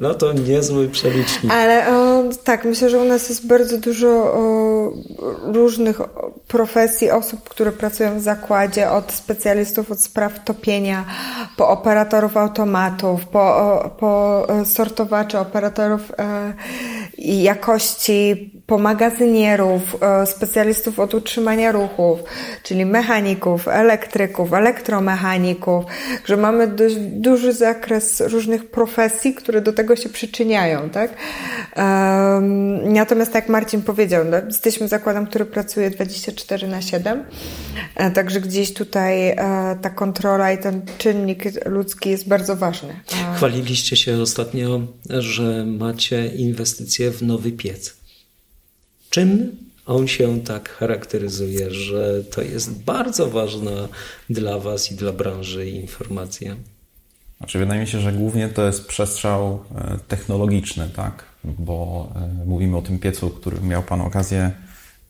no 0.00 0.14
to 0.14 0.32
niezły 0.32 0.88
przelicznik. 0.88 1.52
Ale 1.52 1.88
o, 1.88 2.24
tak, 2.44 2.64
myślę, 2.64 2.90
że 2.90 2.98
u 2.98 3.04
nas 3.04 3.28
jest 3.28 3.46
bardzo 3.46 3.78
dużo 3.78 4.08
o, 4.08 4.92
różnych 5.42 6.00
profesji, 6.48 7.10
osób, 7.10 7.48
które 7.48 7.72
pracują 7.72 8.18
w 8.18 8.22
zakładzie, 8.22 8.90
od 8.90 9.12
specjalistów 9.12 9.90
od 9.90 10.02
spraw 10.02 10.44
topienia, 10.44 11.04
po 11.56 11.68
operatorów 11.68 12.36
automatów, 12.36 13.26
po, 13.26 13.90
po 13.98 14.46
sortowaczy, 14.64 15.38
operatorów 15.38 16.12
e, 16.18 16.52
jakości, 17.18 18.50
po 18.66 18.78
magazynierów, 18.78 19.82
e, 20.00 20.26
specjalistów 20.26 20.98
od 20.98 21.14
utrzymania 21.14 21.72
ruchów, 21.72 22.20
czyli 22.62 22.86
mechaników, 22.86 23.68
elektryków, 23.68 24.52
elektromechaników, 24.52 25.84
że 26.24 26.36
mamy 26.36 26.66
dość 26.66 26.96
duży 26.96 27.52
zakres 27.52 27.79
różnych 28.20 28.70
profesji, 28.70 29.34
które 29.34 29.60
do 29.60 29.72
tego 29.72 29.96
się 29.96 30.08
przyczyniają, 30.08 30.90
tak? 30.90 31.16
Natomiast 32.84 33.32
tak 33.32 33.44
jak 33.44 33.48
Marcin 33.48 33.82
powiedział, 33.82 34.24
no, 34.24 34.36
jesteśmy 34.36 34.88
zakładem, 34.88 35.26
który 35.26 35.44
pracuje 35.44 35.90
24 35.90 36.68
na 36.68 36.82
7, 36.82 37.24
e, 37.96 38.10
także 38.10 38.40
gdzieś 38.40 38.74
tutaj 38.74 39.28
e, 39.28 39.36
ta 39.82 39.90
kontrola 39.90 40.52
i 40.52 40.58
ten 40.58 40.82
czynnik 40.98 41.66
ludzki 41.66 42.10
jest 42.10 42.28
bardzo 42.28 42.56
ważny. 42.56 43.00
Chwaliliście 43.36 43.96
się 43.96 44.22
ostatnio, 44.22 44.80
że 45.08 45.64
macie 45.66 46.26
inwestycje 46.26 47.10
w 47.10 47.22
nowy 47.22 47.52
piec. 47.52 47.94
Czym 49.10 49.56
on 49.86 50.08
się 50.08 50.40
tak 50.40 50.68
charakteryzuje, 50.68 51.70
że 51.70 52.24
to 52.24 52.42
jest 52.42 52.82
bardzo 52.82 53.30
ważna 53.30 53.88
dla 54.30 54.58
Was 54.58 54.92
i 54.92 54.94
dla 54.94 55.12
branży 55.12 55.70
informacja? 55.70 56.56
Znaczy, 57.40 57.58
wydaje 57.58 57.80
mi 57.80 57.86
się, 57.86 58.00
że 58.00 58.12
głównie 58.12 58.48
to 58.48 58.66
jest 58.66 58.86
przestrzał 58.86 59.64
e, 59.74 59.98
technologiczny, 60.08 60.90
tak? 60.96 61.24
Bo 61.44 62.08
e, 62.16 62.44
mówimy 62.46 62.76
o 62.76 62.82
tym 62.82 62.98
piecu, 62.98 63.30
który 63.30 63.60
miał 63.60 63.82
Pan 63.82 64.00
okazję 64.00 64.50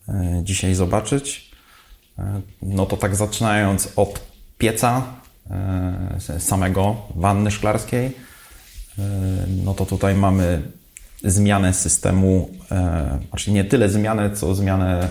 e, 0.09 0.41
dzisiaj 0.43 0.73
zobaczyć. 0.73 1.51
No 2.61 2.85
to 2.85 2.97
tak 2.97 3.15
zaczynając 3.15 3.93
od 3.95 4.21
pieca 4.57 5.03
samego, 6.39 6.95
wanny 7.15 7.51
szklarskiej, 7.51 8.11
no 9.63 9.73
to 9.73 9.85
tutaj 9.85 10.15
mamy 10.15 10.61
zmianę 11.23 11.73
systemu, 11.73 12.49
e, 12.71 13.19
znaczy 13.29 13.51
nie 13.51 13.65
tyle 13.65 13.89
zmianę, 13.89 14.29
co 14.35 14.55
zmianę, 14.55 15.07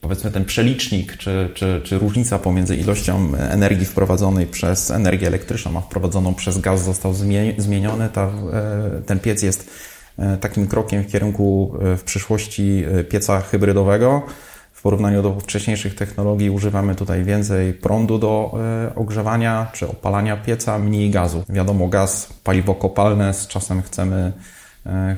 powiedzmy 0.00 0.30
ten 0.30 0.44
przelicznik, 0.44 1.16
czy, 1.16 1.50
czy, 1.54 1.80
czy 1.84 1.98
różnica 1.98 2.38
pomiędzy 2.38 2.76
ilością 2.76 3.34
energii 3.34 3.86
wprowadzonej 3.86 4.46
przez 4.46 4.90
energię 4.90 5.26
elektryczną, 5.26 5.78
a 5.78 5.80
wprowadzoną 5.80 6.34
przez 6.34 6.58
gaz 6.58 6.84
został 6.84 7.14
zmieniony. 7.58 8.08
Ta, 8.08 8.22
e, 8.22 8.30
ten 9.06 9.18
piec 9.20 9.42
jest 9.42 9.70
e, 10.18 10.36
takim 10.36 10.66
krokiem 10.66 11.02
w 11.02 11.06
kierunku 11.06 11.74
w 11.96 12.02
przyszłości 12.02 12.84
pieca 13.08 13.40
hybrydowego. 13.40 14.22
W 14.72 14.82
porównaniu 14.82 15.22
do 15.22 15.40
wcześniejszych 15.40 15.94
technologii 15.94 16.50
używamy 16.50 16.94
tutaj 16.94 17.24
więcej 17.24 17.74
prądu 17.74 18.18
do 18.18 18.58
ogrzewania 18.96 19.66
czy 19.72 19.88
opalania 19.88 20.36
pieca, 20.36 20.78
mniej 20.78 21.10
gazu. 21.10 21.44
Wiadomo, 21.48 21.88
gaz, 21.88 22.28
paliwo 22.44 22.74
kopalne, 22.74 23.34
z 23.34 23.46
czasem 23.46 23.82
chcemy 23.82 24.32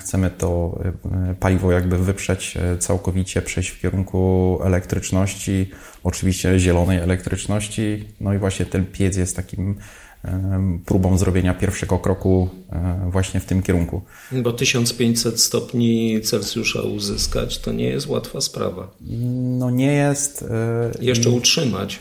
chcemy 0.01 0.31
to 0.31 0.81
e, 1.31 1.35
paliwo 1.35 1.73
jakby 1.73 1.99
wyprzeć 1.99 2.57
e, 2.57 2.79
całkowicie, 2.79 3.43
przejść 3.43 3.71
w 3.71 3.81
kierunku 3.81 4.59
elektryczności, 4.65 5.71
oczywiście 6.05 6.59
zielonej 6.59 6.99
elektryczności. 6.99 8.05
No 8.21 8.35
i 8.35 8.39
właśnie 8.39 8.67
ten 8.67 8.87
piec 8.87 9.17
jest 9.17 9.37
takim 9.37 9.75
próbą 10.87 11.19
zrobienia 11.19 11.55
pierwszego 11.55 11.99
kroku 11.99 12.49
właśnie 13.11 13.41
w 13.41 13.45
tym 13.45 13.63
kierunku. 13.63 14.03
Bo 14.33 14.53
1500 14.53 15.41
stopni 15.41 16.21
Celsjusza 16.21 16.83
uzyskać 16.83 17.59
to 17.59 17.73
nie 17.73 17.85
jest 17.85 18.07
łatwa 18.07 18.41
sprawa. 18.41 18.91
No 19.59 19.71
nie 19.71 19.93
jest. 19.93 20.45
Jeszcze 21.01 21.31
utrzymać. 21.31 22.01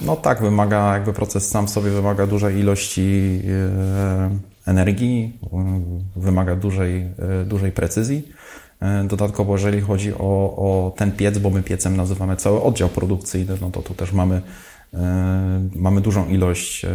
No 0.00 0.16
tak, 0.16 0.40
wymaga, 0.40 0.94
jakby 0.94 1.12
proces 1.12 1.48
sam 1.48 1.66
w 1.66 1.70
sobie 1.70 1.90
wymaga 1.90 2.26
dużej 2.26 2.56
ilości 2.56 3.40
energii, 4.66 5.38
wymaga 6.16 6.56
dużej, 6.56 7.02
e, 7.02 7.44
dużej 7.44 7.72
precyzji. 7.72 8.28
E, 8.80 9.04
dodatkowo, 9.04 9.52
jeżeli 9.52 9.80
chodzi 9.80 10.14
o, 10.14 10.56
o 10.56 10.94
ten 10.96 11.12
piec, 11.12 11.38
bo 11.38 11.50
my 11.50 11.62
piecem 11.62 11.96
nazywamy 11.96 12.36
cały 12.36 12.62
oddział 12.62 12.88
produkcyjny, 12.88 13.54
no 13.60 13.70
to 13.70 13.82
tu 13.82 13.94
też 13.94 14.12
mamy, 14.12 14.42
e, 14.94 15.68
mamy 15.74 16.00
dużą 16.00 16.28
ilość 16.28 16.86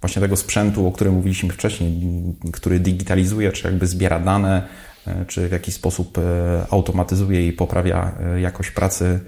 właśnie 0.00 0.22
tego 0.22 0.36
sprzętu, 0.36 0.86
o 0.86 0.92
którym 0.92 1.14
mówiliśmy 1.14 1.52
wcześniej, 1.52 2.00
który 2.52 2.80
digitalizuje, 2.80 3.52
czy 3.52 3.68
jakby 3.68 3.86
zbiera 3.86 4.20
dane, 4.20 4.62
czy 5.26 5.48
w 5.48 5.52
jakiś 5.52 5.74
sposób 5.74 6.18
automatyzuje 6.70 7.48
i 7.48 7.52
poprawia 7.52 8.12
jakość 8.40 8.70
pracy 8.70 9.20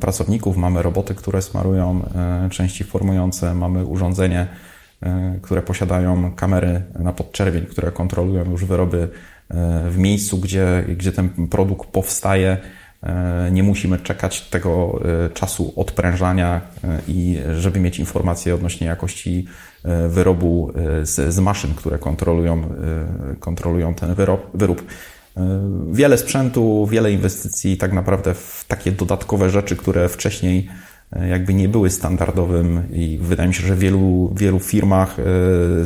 pracowników. 0.00 0.56
Mamy 0.56 0.82
roboty, 0.82 1.14
które 1.14 1.42
smarują 1.42 2.02
części 2.50 2.84
formujące, 2.84 3.54
mamy 3.54 3.84
urządzenie, 3.84 4.46
które 5.42 5.62
posiadają 5.62 6.32
kamery 6.32 6.82
na 6.98 7.12
podczerwień, 7.12 7.66
które 7.66 7.92
kontrolują 7.92 8.50
już 8.50 8.64
wyroby 8.64 9.08
e, 9.48 9.90
w 9.90 9.98
miejscu, 9.98 10.38
gdzie, 10.38 10.84
gdzie 10.88 11.12
ten 11.12 11.28
produkt 11.50 11.88
powstaje. 11.88 12.56
E, 13.02 13.48
nie 13.52 13.62
musimy 13.62 13.98
czekać 13.98 14.40
tego 14.40 15.00
czasu 15.34 15.72
odprężania 15.76 16.60
i 17.08 17.38
żeby 17.58 17.80
mieć 17.80 17.98
informacje 17.98 18.54
odnośnie 18.54 18.86
jakości 18.86 19.46
wyrobu 20.08 20.72
z, 21.02 21.34
z 21.34 21.38
maszyn, 21.38 21.74
które 21.74 21.98
kontrolują, 21.98 22.62
kontrolują 23.40 23.94
ten 23.94 24.14
wyrób, 24.14 24.50
wyrób. 24.54 24.86
Wiele 25.92 26.18
sprzętu, 26.18 26.86
wiele 26.86 27.12
inwestycji 27.12 27.76
tak 27.76 27.92
naprawdę 27.92 28.34
w 28.34 28.64
takie 28.68 28.92
dodatkowe 28.92 29.50
rzeczy, 29.50 29.76
które 29.76 30.08
wcześniej 30.08 30.68
jakby 31.30 31.54
nie 31.54 31.68
były 31.68 31.90
standardowym 31.90 32.82
i 32.92 33.18
wydaje 33.22 33.48
mi 33.48 33.54
się, 33.54 33.66
że 33.66 33.74
w 33.74 33.78
wielu, 33.78 34.32
wielu 34.36 34.58
firmach 34.58 35.18
e, 35.18 35.22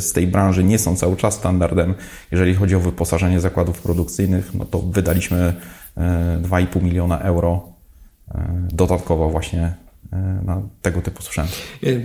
z 0.00 0.12
tej 0.12 0.26
branży 0.26 0.64
nie 0.64 0.78
są 0.78 0.96
cały 0.96 1.16
czas 1.16 1.34
standardem. 1.34 1.94
Jeżeli 2.30 2.54
chodzi 2.54 2.74
o 2.74 2.80
wyposażenie 2.80 3.40
zakładów 3.40 3.82
produkcyjnych, 3.82 4.54
no 4.54 4.64
to 4.64 4.78
wydaliśmy 4.78 5.54
2,5 6.42 6.76
e, 6.76 6.82
miliona 6.82 7.20
euro 7.20 7.72
e, 8.34 8.66
dodatkowo 8.72 9.30
właśnie 9.30 9.74
na 10.44 10.62
tego 10.82 11.02
typu 11.02 11.22
sprzęt. 11.22 11.50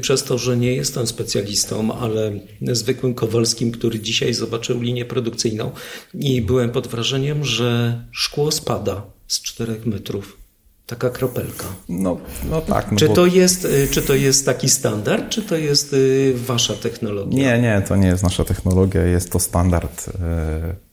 Przez 0.02 0.24
to, 0.24 0.38
że 0.38 0.58
nie 0.58 0.74
jestem 0.74 1.08
specjalistą, 1.08 1.94
ale 1.94 2.32
zwykłym 2.62 3.14
Kowalskim, 3.14 3.72
który 3.72 4.00
dzisiaj 4.00 4.34
zobaczył 4.34 4.82
linię 4.82 5.06
produkcyjną 5.06 5.72
i 6.14 6.42
byłem 6.42 6.70
pod 6.70 6.88
wrażeniem, 6.88 7.46
że 7.46 8.02
szkło 8.12 8.52
spada 8.52 9.02
z 9.28 9.42
4 9.42 9.80
metrów 9.86 10.43
taka 10.88 11.10
kropelka. 11.10 11.66
No, 11.90 12.18
no 12.50 12.62
tak. 12.62 12.92
No 12.92 12.98
czy, 12.98 13.08
bo... 13.08 13.14
to 13.14 13.26
jest, 13.26 13.66
y, 13.66 13.88
czy 13.92 14.02
to 14.02 14.16
jest 14.16 14.46
taki 14.46 14.70
standard, 14.70 15.30
czy 15.30 15.42
to 15.42 15.56
jest 15.56 15.94
y, 15.94 16.34
wasza 16.36 16.74
technologia? 16.74 17.38
Nie, 17.38 17.62
nie, 17.62 17.82
to 17.82 17.96
nie 17.96 18.08
jest 18.08 18.24
nasza 18.24 18.44
technologia, 18.44 19.04
jest 19.04 19.32
to 19.32 19.40
standard. 19.40 20.08
Y, 20.08 20.12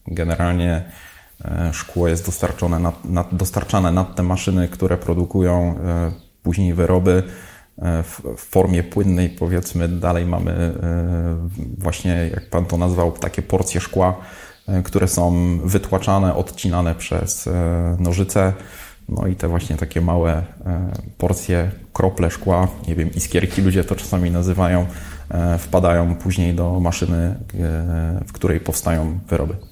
generalnie 0.06 0.84
szkło 1.72 2.08
jest 2.08 2.26
dostarczone 2.26 2.92
dostarczane 3.32 3.92
nad 3.92 4.16
te 4.16 4.22
maszyny, 4.22 4.68
które 4.68 4.96
produkują 4.96 5.74
później 6.42 6.74
wyroby 6.74 7.22
w 8.36 8.40
formie 8.50 8.82
płynnej, 8.82 9.28
powiedzmy. 9.30 9.88
Dalej 9.88 10.26
mamy 10.26 10.74
właśnie, 11.78 12.30
jak 12.34 12.50
pan 12.50 12.66
to 12.66 12.76
nazwał, 12.76 13.12
takie 13.12 13.42
porcje 13.42 13.80
szkła, 13.80 14.20
które 14.84 15.08
są 15.08 15.58
wytłaczane, 15.64 16.34
odcinane 16.34 16.94
przez 16.94 17.48
nożyce 17.98 18.52
no 19.10 19.26
i 19.26 19.36
te 19.36 19.48
właśnie 19.48 19.76
takie 19.76 20.00
małe 20.00 20.32
e, 20.32 20.44
porcje, 21.18 21.70
krople 21.92 22.30
szkła, 22.30 22.68
nie 22.88 22.94
wiem, 22.94 23.14
iskierki 23.14 23.62
ludzie 23.62 23.84
to 23.84 23.96
czasami 23.96 24.30
nazywają, 24.30 24.86
e, 25.30 25.58
wpadają 25.58 26.14
później 26.14 26.54
do 26.54 26.80
maszyny, 26.80 27.16
e, 27.16 27.34
w 28.26 28.32
której 28.32 28.60
powstają 28.60 29.18
wyroby. 29.28 29.69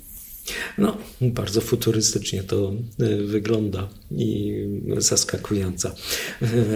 No, 0.78 0.96
bardzo 1.20 1.60
futurystycznie 1.60 2.42
to 2.42 2.72
y, 3.02 3.26
wygląda 3.26 3.88
i 4.10 4.54
zaskakująco. 4.98 5.94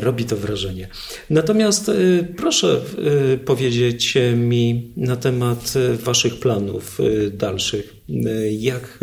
Robi 0.01 0.25
to 0.25 0.37
wrażenie. 0.37 0.89
Natomiast 1.31 1.89
y, 1.89 2.35
proszę 2.37 2.81
powiedzieć 3.45 4.15
mi 4.37 4.93
na 4.97 5.17
temat 5.17 5.75
Waszych 6.05 6.41
planów 6.41 6.99
dalszych. 7.33 7.97
Jak 8.59 8.99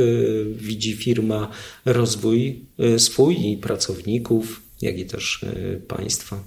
widzi 0.51 0.93
firma 0.93 1.51
rozwój 1.85 2.65
swój 2.97 3.51
i 3.51 3.57
pracowników, 3.57 4.61
jak 4.81 4.99
i 4.99 5.05
też 5.05 5.45
państwa? 5.87 6.43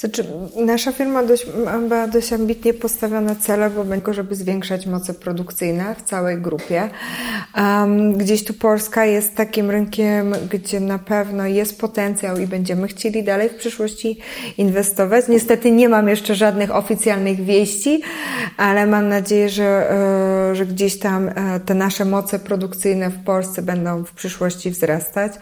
Znaczy, 0.00 0.24
nasza 0.56 0.92
firma 0.92 1.22
dość, 1.22 1.46
ma 1.88 2.08
dość 2.08 2.32
ambitnie 2.32 2.74
postawione 2.74 3.36
cele, 3.36 3.70
będzie, 3.70 4.12
żeby 4.12 4.34
zwiększać 4.34 4.86
moce 4.86 5.14
produkcyjne 5.14 5.94
w 5.94 6.02
całej 6.02 6.38
grupie. 6.38 6.90
Um, 7.56 8.12
gdzieś 8.12 8.44
tu 8.44 8.54
Polska 8.54 9.04
jest 9.04 9.34
takim 9.34 9.70
rynkiem, 9.70 10.34
gdzie 10.50 10.80
na 10.80 10.98
pewno 10.98 11.46
jest 11.46 11.80
potencjał 11.80 12.38
i 12.38 12.46
będziemy 12.46 12.88
chcieli 12.88 13.24
dalej 13.24 13.48
w 13.48 13.54
przyszłości 13.54 14.18
inwestować. 14.58 15.28
Niestety 15.28 15.70
nie 15.70 15.88
mam 15.88 16.08
jeszcze 16.08 16.34
żadnych 16.34 16.74
oficjalnych 16.74 17.44
wieści, 17.44 18.02
ale 18.56 18.86
mam 18.86 19.08
nadzieję, 19.08 19.48
że, 19.48 19.90
e, 19.90 20.54
że 20.54 20.66
gdzieś 20.66 20.98
tam 20.98 21.28
e, 21.28 21.60
te 21.66 21.74
nasze 21.74 22.04
moce 22.04 22.38
produkcyjne 22.38 23.10
w 23.10 23.24
Polsce 23.24 23.62
będą 23.62 24.04
w 24.04 24.12
przyszłości 24.12 24.70
wzrastać. 24.70 25.32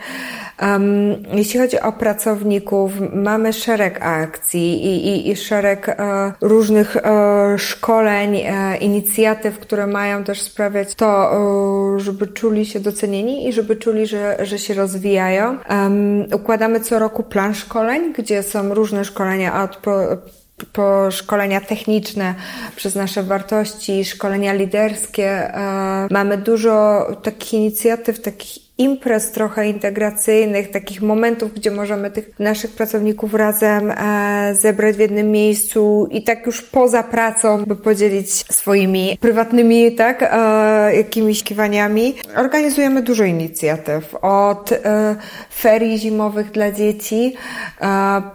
Um, 0.63 0.91
jeśli 1.33 1.61
chodzi 1.61 1.81
o 1.81 1.93
pracowników, 1.93 2.93
mamy 3.13 3.53
szereg 3.53 3.99
akcji 4.03 4.48
akcji 4.49 4.87
i, 4.87 5.07
i, 5.09 5.31
i 5.31 5.37
szereg 5.37 5.89
e, 5.89 6.33
różnych 6.41 6.97
e, 6.97 7.59
szkoleń, 7.59 8.37
e, 8.37 8.77
inicjatyw, 8.77 9.59
które 9.59 9.87
mają 9.87 10.25
też 10.25 10.41
sprawiać 10.41 10.95
to, 10.95 11.31
żeby 11.97 12.27
czuli 12.27 12.67
się 12.67 12.81
docenieni 12.81 13.49
i 13.49 13.53
żeby 13.53 13.77
czuli, 13.77 14.07
że, 14.07 14.37
że 14.43 14.59
się 14.59 14.75
rozwijają. 14.75 15.59
układamy 16.35 16.81
co 16.81 16.99
roku 16.99 17.23
plan 17.23 17.55
szkoleń, 17.55 18.13
gdzie 18.13 18.43
są 18.43 18.75
różne 18.75 19.05
szkolenia 19.05 19.65
od 19.65 19.77
po, 19.77 20.01
po 20.73 21.11
szkolenia 21.11 21.61
techniczne 21.61 22.35
przez 22.77 22.95
nasze 22.95 23.23
wartości, 23.23 24.05
szkolenia 24.05 24.53
liderskie. 24.53 25.53
Mamy 26.11 26.39
dużo 26.39 27.07
takich 27.23 27.53
inicjatyw, 27.53 28.21
takich 28.21 28.68
imprez 28.79 29.31
trochę 29.31 29.69
integracyjnych, 29.69 30.71
takich 30.71 31.03
momentów, 31.03 31.55
gdzie 31.55 31.71
możemy 31.71 32.11
tych 32.11 32.39
naszych 32.39 32.71
pracowników 32.71 33.35
razem 33.35 33.91
e, 33.91 34.55
zebrać 34.55 34.97
w 34.97 34.99
jednym 34.99 35.31
miejscu 35.31 36.09
i 36.11 36.23
tak 36.23 36.47
już 36.47 36.63
poza 36.63 37.03
pracą, 37.03 37.65
by 37.65 37.77
podzielić 37.77 38.31
swoimi 38.33 39.19
prywatnymi, 39.21 39.93
tak, 39.93 40.23
e, 40.23 40.97
jakimiś 40.97 41.43
kiwaniami. 41.43 42.15
Organizujemy 42.37 43.03
dużo 43.03 43.25
inicjatyw, 43.25 44.15
od 44.15 44.73
e, 44.73 45.17
ferii 45.55 45.99
zimowych 45.99 46.51
dla 46.51 46.73
dzieci, 46.73 47.35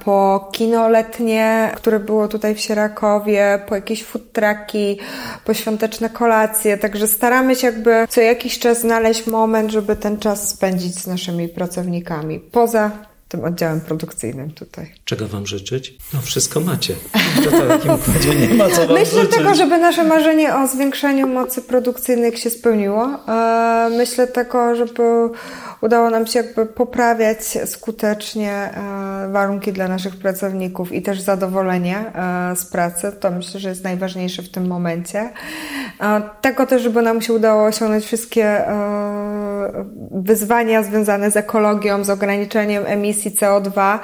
po 0.06 0.50
kino 0.52 0.90
letnie, 0.90 1.72
które 1.76 2.00
było 2.00 2.28
tutaj 2.28 2.56
w 2.56 2.60
Sierakowie, 2.60 3.60
po 3.68 3.76
jakieś 3.76 4.04
food 4.04 4.32
trucki, 4.32 5.00
po 5.46 5.54
świąteczne 5.54 6.10
kolacje, 6.10 6.78
także 6.78 7.08
staramy 7.08 7.56
się 7.56 7.68
jakby 7.68 8.08
co 8.10 8.22
jakiś 8.22 8.60
czas 8.60 8.82
znaleźć 8.82 9.28
moment, 9.28 9.72
żeby 9.72 9.96
ten 9.96 10.18
czas 10.18 10.33
czas 10.34 10.50
spędzić 10.50 11.00
z 11.00 11.08
naszymi 11.08 11.50
pracownikami 11.50 12.39
poza 12.39 12.91
tym 13.30 13.43
oddziałem 13.43 13.82
produkcyjnym 13.82 14.52
tutaj. 14.52 14.93
Czego 15.13 15.28
Wam 15.28 15.45
życzyć? 15.45 15.97
No 16.13 16.21
wszystko 16.21 16.60
macie. 16.60 16.95
To 17.43 17.49
w 17.49 17.67
takim 17.67 18.39
nie 18.49 18.54
ma 18.54 18.69
co 18.69 18.88
wam 18.88 18.93
Myślę 18.93 19.21
życzyć. 19.21 19.38
tego, 19.38 19.56
żeby 19.56 19.78
nasze 19.78 20.04
marzenie 20.04 20.56
o 20.56 20.67
zwiększaniu 20.67 21.28
mocy 21.28 21.62
produkcyjnych 21.62 22.39
się 22.39 22.49
spełniło. 22.49 23.19
E, 23.28 23.89
myślę 23.97 24.28
tego, 24.28 24.76
żeby 24.76 25.04
udało 25.82 26.10
nam 26.10 26.28
się 26.28 26.39
jakby 26.39 26.65
poprawiać 26.65 27.39
skutecznie 27.65 28.52
e, 28.52 29.30
warunki 29.32 29.73
dla 29.73 29.88
naszych 29.88 30.15
pracowników 30.15 30.91
i 30.91 31.02
też 31.02 31.21
zadowolenie 31.21 31.97
e, 31.97 32.56
z 32.56 32.65
pracy. 32.65 33.12
To 33.19 33.32
myślę, 33.32 33.60
że 33.60 33.69
jest 33.69 33.84
najważniejsze 33.84 34.41
w 34.41 34.49
tym 34.49 34.67
momencie. 34.67 35.30
Tego 36.41 36.65
też, 36.65 36.82
żeby 36.82 37.02
nam 37.02 37.21
się 37.21 37.34
udało 37.34 37.65
osiągnąć 37.65 38.06
wszystkie 38.06 38.65
wyzwania 40.12 40.84
związane 40.84 41.32
z 41.32 41.38
ekologią, 41.38 42.04
z 42.04 42.10
ograniczeniem 42.10 42.84
emisji 42.86 43.32
CO2, 43.32 43.99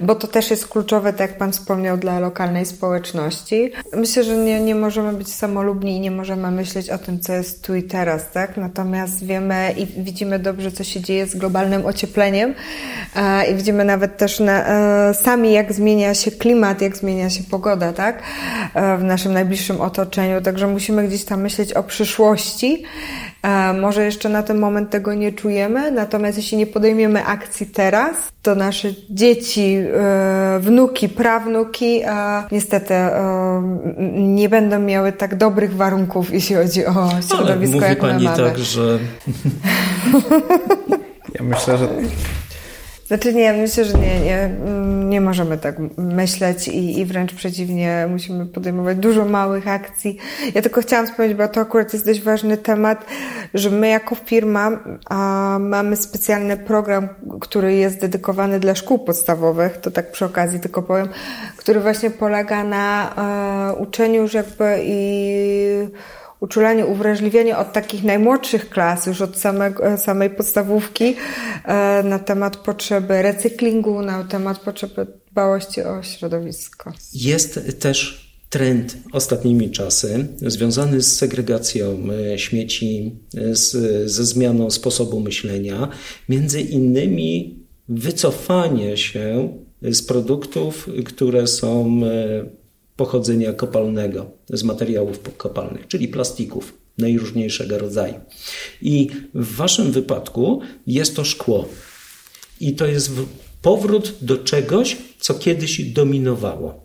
bo 0.00 0.14
to 0.14 0.26
też 0.26 0.47
jest 0.50 0.68
kluczowe, 0.68 1.12
tak 1.12 1.30
jak 1.30 1.38
Pan 1.38 1.52
wspomniał, 1.52 1.96
dla 1.96 2.20
lokalnej 2.20 2.66
społeczności. 2.66 3.72
Myślę, 3.96 4.24
że 4.24 4.36
nie, 4.36 4.60
nie 4.60 4.74
możemy 4.74 5.12
być 5.12 5.32
samolubni 5.32 5.96
i 5.96 6.00
nie 6.00 6.10
możemy 6.10 6.50
myśleć 6.50 6.90
o 6.90 6.98
tym, 6.98 7.20
co 7.20 7.32
jest 7.32 7.66
tu 7.66 7.74
i 7.74 7.82
teraz, 7.82 8.30
tak? 8.30 8.56
Natomiast 8.56 9.24
wiemy 9.24 9.74
i 9.76 9.86
widzimy 9.86 10.38
dobrze, 10.38 10.72
co 10.72 10.84
się 10.84 11.00
dzieje 11.00 11.26
z 11.26 11.36
globalnym 11.36 11.86
ociepleniem 11.86 12.54
i 13.50 13.54
widzimy 13.54 13.84
nawet 13.84 14.16
też 14.16 14.40
na, 14.40 14.66
e, 14.68 15.14
sami, 15.14 15.52
jak 15.52 15.72
zmienia 15.72 16.14
się 16.14 16.30
klimat, 16.30 16.82
jak 16.82 16.96
zmienia 16.96 17.30
się 17.30 17.44
pogoda, 17.44 17.92
tak? 17.92 18.22
E, 18.74 18.96
w 18.96 19.04
naszym 19.04 19.32
najbliższym 19.32 19.80
otoczeniu, 19.80 20.40
także 20.40 20.66
musimy 20.66 21.08
gdzieś 21.08 21.24
tam 21.24 21.40
myśleć 21.40 21.72
o 21.72 21.82
przyszłości. 21.82 22.84
E, 23.48 23.72
może 23.72 24.04
jeszcze 24.04 24.28
na 24.28 24.42
ten 24.42 24.58
moment 24.58 24.90
tego 24.90 25.14
nie 25.14 25.32
czujemy, 25.32 25.92
natomiast 25.92 26.36
jeśli 26.36 26.58
nie 26.58 26.66
podejmiemy 26.66 27.24
akcji 27.24 27.66
teraz, 27.66 28.16
to 28.42 28.54
nasze 28.54 28.88
dzieci, 29.10 29.76
e, 29.94 30.58
wnuki, 30.60 31.08
prawnuki 31.08 32.02
niestety 32.52 32.94
e, 32.94 33.62
nie 34.12 34.48
będą 34.48 34.78
miały 34.78 35.12
tak 35.12 35.34
dobrych 35.34 35.76
warunków, 35.76 36.32
jeśli 36.32 36.56
chodzi 36.56 36.86
o 36.86 37.08
środowisko, 37.28 37.38
Ale 37.38 37.56
mówi 37.56 37.78
jak 37.78 37.98
pani 37.98 38.24
mamy. 38.24 38.36
tak, 38.36 38.58
że... 38.58 38.98
Ja 41.34 41.44
myślę, 41.44 41.78
że 41.78 41.88
znaczy 43.08 43.34
nie, 43.34 43.52
myślę, 43.52 43.84
że 43.84 43.98
nie, 43.98 44.20
nie, 44.20 44.50
nie 45.04 45.20
możemy 45.20 45.58
tak 45.58 45.76
myśleć 45.96 46.68
i, 46.68 46.98
i 47.00 47.04
wręcz 47.04 47.34
przeciwnie, 47.34 48.06
musimy 48.10 48.46
podejmować 48.46 48.98
dużo 48.98 49.24
małych 49.24 49.68
akcji. 49.68 50.18
Ja 50.54 50.62
tylko 50.62 50.80
chciałam 50.80 51.06
wspomnieć, 51.06 51.36
bo 51.36 51.48
to 51.48 51.60
akurat 51.60 51.92
jest 51.92 52.06
dość 52.06 52.22
ważny 52.22 52.56
temat, 52.56 53.06
że 53.54 53.70
my 53.70 53.88
jako 53.88 54.14
firma 54.14 54.70
a, 55.10 55.58
mamy 55.60 55.96
specjalny 55.96 56.56
program, 56.56 57.08
który 57.40 57.74
jest 57.74 58.00
dedykowany 58.00 58.60
dla 58.60 58.74
szkół 58.74 58.98
podstawowych, 58.98 59.76
to 59.76 59.90
tak 59.90 60.12
przy 60.12 60.24
okazji 60.24 60.60
tylko 60.60 60.82
powiem, 60.82 61.08
który 61.56 61.80
właśnie 61.80 62.10
polega 62.10 62.64
na 62.64 63.16
a, 63.16 63.72
uczeniu 63.72 64.22
już 64.22 64.34
jakby 64.34 64.78
i 64.82 65.88
uczulanie, 66.40 66.86
uwrażliwienie 66.86 67.58
od 67.58 67.72
takich 67.72 68.04
najmłodszych 68.04 68.70
klas, 68.70 69.06
już 69.06 69.20
od 69.20 69.38
samego, 69.38 69.98
samej 69.98 70.30
podstawówki 70.30 71.14
e, 71.64 72.02
na 72.02 72.18
temat 72.18 72.56
potrzeby 72.56 73.22
recyklingu, 73.22 74.02
na 74.02 74.24
temat 74.24 74.58
potrzeby 74.58 75.06
dbałości 75.30 75.82
o 75.82 76.02
środowisko. 76.02 76.92
Jest 77.14 77.80
też 77.80 78.28
trend 78.48 78.96
ostatnimi 79.12 79.70
czasy 79.70 80.26
związany 80.36 81.02
z 81.02 81.16
segregacją 81.16 82.02
e, 82.32 82.38
śmieci, 82.38 83.16
e, 83.36 83.56
z, 83.56 83.70
ze 84.10 84.24
zmianą 84.24 84.70
sposobu 84.70 85.20
myślenia, 85.20 85.88
między 86.28 86.60
innymi 86.60 87.58
wycofanie 87.88 88.96
się 88.96 89.48
z 89.82 90.02
produktów, 90.02 90.88
które 91.04 91.46
są 91.46 92.00
pochodzenia 92.98 93.52
kopalnego, 93.52 94.30
z 94.50 94.62
materiałów 94.62 95.20
kopalnych, 95.36 95.86
czyli 95.88 96.08
plastików 96.08 96.74
najróżniejszego 96.98 97.78
rodzaju. 97.78 98.14
I 98.82 99.08
w 99.34 99.56
Waszym 99.56 99.92
wypadku 99.92 100.60
jest 100.86 101.16
to 101.16 101.24
szkło. 101.24 101.68
I 102.60 102.74
to 102.74 102.86
jest 102.86 103.10
powrót 103.62 104.14
do 104.20 104.38
czegoś, 104.38 104.96
co 105.20 105.34
kiedyś 105.34 105.82
dominowało. 105.82 106.84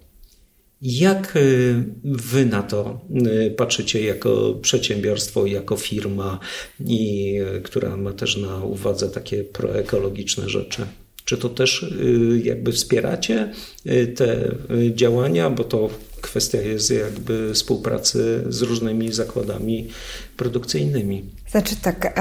Jak 0.82 1.36
y, 1.36 1.84
Wy 2.04 2.45
na 2.45 2.63
to 2.63 3.02
y, 3.47 3.52
patrzycie 3.52 4.04
jako 4.04 4.54
przedsiębiorstwo, 4.62 5.45
jako 5.45 5.78
firma, 5.78 6.39
i, 6.86 7.36
y, 7.58 7.62
która 7.62 7.97
ma 7.97 8.13
też 8.13 8.38
na 8.38 8.63
uwadze 8.63 9.10
takie 9.10 9.43
proekologiczne 9.43 10.49
rzeczy? 10.49 10.86
Czy 11.25 11.38
to 11.38 11.49
też 11.49 11.83
y, 11.83 12.41
jakby 12.43 12.71
wspieracie 12.71 13.51
y, 13.86 14.07
te 14.07 14.51
y, 14.71 14.91
działania, 14.95 15.49
bo 15.49 15.63
to 15.63 15.89
kwestia 16.23 16.57
jest 16.62 16.91
jakby 16.91 17.53
współpracy 17.53 18.43
z 18.49 18.62
różnymi 18.62 19.13
zakładami 19.13 19.88
produkcyjnymi. 20.38 21.23
Znaczy 21.47 21.75
tak, 21.75 22.19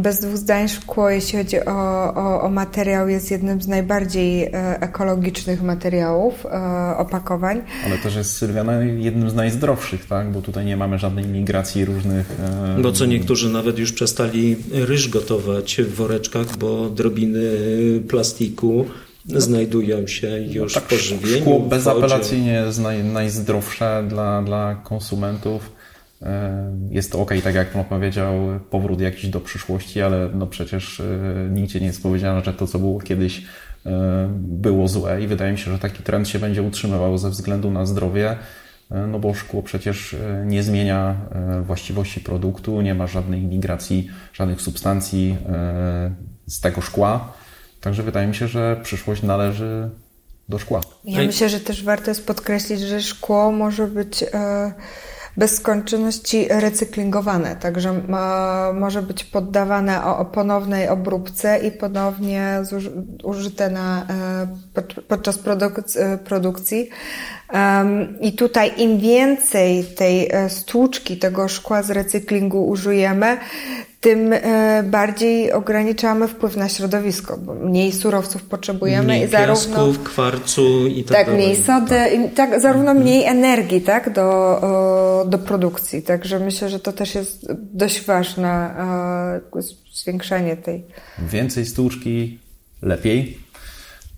bez 0.00 0.20
dwóch 0.20 0.36
zdań 0.36 0.68
szkło, 0.68 1.10
jeśli 1.10 1.38
chodzi 1.38 1.60
o, 1.60 2.14
o, 2.14 2.42
o 2.42 2.48
materiał, 2.48 3.08
jest 3.08 3.30
jednym 3.30 3.62
z 3.62 3.68
najbardziej 3.68 4.44
e, 4.44 4.50
ekologicznych 4.80 5.62
materiałów, 5.62 6.46
e, 6.46 6.96
opakowań. 6.96 7.62
Ale 7.84 7.98
też 7.98 8.16
jest 8.16 8.36
Sylwiana 8.36 8.84
jednym 8.84 9.30
z 9.30 9.34
najzdrowszych, 9.34 10.06
tak? 10.06 10.32
Bo 10.32 10.42
tutaj 10.42 10.64
nie 10.64 10.76
mamy 10.76 10.98
żadnej 10.98 11.26
migracji 11.26 11.84
różnych... 11.84 12.26
Bo 12.82 12.92
co 12.92 13.06
niektórzy 13.06 13.48
nawet 13.48 13.78
już 13.78 13.92
przestali 13.92 14.56
ryż 14.72 15.08
gotować 15.08 15.76
w 15.76 15.94
woreczkach, 15.94 16.56
bo 16.56 16.90
drobiny 16.90 17.40
plastiku 18.08 18.86
znajdują 19.26 20.06
się 20.06 20.38
już 20.38 20.74
no 20.74 20.80
tak, 20.80 20.90
pożywieniu. 20.90 21.40
Szkło 21.40 21.60
bezapelacyjnie 21.60 22.52
jest 22.52 22.80
naj, 22.80 23.04
najzdrowsze 23.04 24.04
dla, 24.08 24.42
dla 24.42 24.74
konsumentów 24.74 25.72
Jest 26.90 27.12
to 27.12 27.20
ok, 27.20 27.30
tak 27.44 27.54
jak 27.54 27.70
pan 27.70 27.84
powiedział, 27.84 28.34
powrót 28.70 29.00
jakiś 29.00 29.26
do 29.30 29.40
przyszłości, 29.40 30.02
ale 30.02 30.28
no 30.34 30.46
przecież 30.46 31.02
nigdzie 31.50 31.80
nie 31.80 31.86
jest 31.86 32.02
powiedziane, 32.02 32.44
że 32.44 32.52
to, 32.52 32.66
co 32.66 32.78
było 32.78 33.00
kiedyś, 33.00 33.42
było 34.38 34.88
złe 34.88 35.22
i 35.22 35.26
wydaje 35.26 35.52
mi 35.52 35.58
się, 35.58 35.72
że 35.72 35.78
taki 35.78 36.02
trend 36.02 36.28
się 36.28 36.38
będzie 36.38 36.62
utrzymywał 36.62 37.18
ze 37.18 37.30
względu 37.30 37.70
na 37.70 37.86
zdrowie, 37.86 38.36
no 39.08 39.18
bo 39.18 39.34
szkło 39.34 39.62
przecież 39.62 40.16
nie 40.46 40.62
zmienia 40.62 41.16
właściwości 41.66 42.20
produktu, 42.20 42.80
nie 42.80 42.94
ma 42.94 43.06
żadnej 43.06 43.42
migracji, 43.42 44.08
żadnych 44.32 44.60
substancji 44.60 45.36
z 46.46 46.60
tego 46.60 46.80
szkła. 46.80 47.32
Także 47.84 48.02
wydaje 48.02 48.26
mi 48.26 48.34
się, 48.34 48.48
że 48.48 48.76
przyszłość 48.82 49.22
należy 49.22 49.90
do 50.48 50.58
szkła. 50.58 50.80
Ja 51.04 51.22
myślę, 51.22 51.48
że 51.48 51.60
też 51.60 51.84
warto 51.84 52.10
jest 52.10 52.26
podkreślić, 52.26 52.80
że 52.80 53.02
szkło 53.02 53.52
może 53.52 53.86
być 53.86 54.22
e, 54.22 54.72
bez 55.36 55.56
skończoności 55.56 56.46
recyklingowane, 56.50 57.56
także 57.56 57.92
ma, 58.08 58.72
może 58.72 59.02
być 59.02 59.24
poddawane 59.24 60.04
o, 60.04 60.18
o 60.18 60.24
ponownej 60.24 60.88
obróbce 60.88 61.58
i 61.58 61.70
ponownie 61.70 62.58
zuż, 62.62 62.90
użyte 63.24 63.70
na, 63.70 64.06
e, 64.10 64.46
pod, 64.74 64.94
podczas 65.08 65.38
produk 65.38 65.80
e, 65.96 66.18
produkcji. 66.18 66.88
Um, 67.52 68.20
I 68.20 68.32
tutaj 68.32 68.72
im 68.76 68.98
więcej 69.00 69.84
tej 69.84 70.30
stłuczki, 70.48 71.16
tego 71.16 71.48
szkła 71.48 71.82
z 71.82 71.90
recyklingu 71.90 72.68
użyjemy, 72.68 73.38
tym 74.04 74.32
e, 74.32 74.82
bardziej 74.82 75.52
ograniczamy 75.52 76.28
wpływ 76.28 76.56
na 76.56 76.68
środowisko, 76.68 77.36
bo 77.38 77.54
mniej 77.54 77.92
surowców 77.92 78.42
potrzebujemy 78.42 79.04
mniej 79.06 79.24
i 79.24 79.30
zarówno 79.30 79.76
piasków, 79.76 80.02
kwarcu 80.02 80.86
i 80.86 81.04
tak, 81.04 81.16
tak 81.16 81.26
dalej. 81.26 81.42
mniej 81.42 81.56
sody, 81.64 81.96
i 82.16 82.30
tak 82.30 82.60
zarówno 82.60 82.90
Mhm. 82.90 82.98
mniej 83.06 83.24
energii, 83.24 83.80
tak, 83.80 84.12
do, 84.12 85.24
do 85.28 85.38
produkcji. 85.38 86.02
Także 86.02 86.40
myślę, 86.40 86.68
że 86.68 86.80
to 86.80 86.92
też 86.92 87.14
jest 87.14 87.52
dość 87.72 88.06
ważne 88.06 88.50
e, 88.50 89.62
zwiększenie 89.94 90.56
tej. 90.56 90.84
Więcej 91.18 91.66
stłuczki, 91.66 92.38
lepiej. 92.82 93.38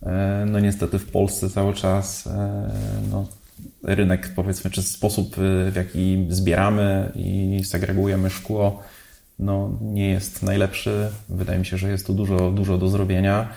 E, 0.02 0.44
no 0.50 0.60
niestety 0.60 0.98
w 0.98 1.10
Polsce 1.10 1.50
cały 1.50 1.74
czas 1.74 2.28
no, 3.10 3.26
rynek, 3.82 4.28
powiedzmy, 4.36 4.70
czy 4.70 4.82
sposób, 4.82 5.36
w 5.70 5.76
jaki 5.76 6.26
zbieramy 6.30 7.12
i 7.14 7.60
segregujemy 7.64 8.30
szkło, 8.30 8.82
no, 9.38 9.78
nie 9.82 10.10
jest 10.10 10.42
najlepszy. 10.42 11.08
Wydaje 11.28 11.58
mi 11.58 11.66
się, 11.66 11.76
że 11.76 11.90
jest 11.90 12.06
tu 12.06 12.14
dużo, 12.14 12.50
dużo 12.50 12.78
do 12.78 12.88
zrobienia. 12.88 13.48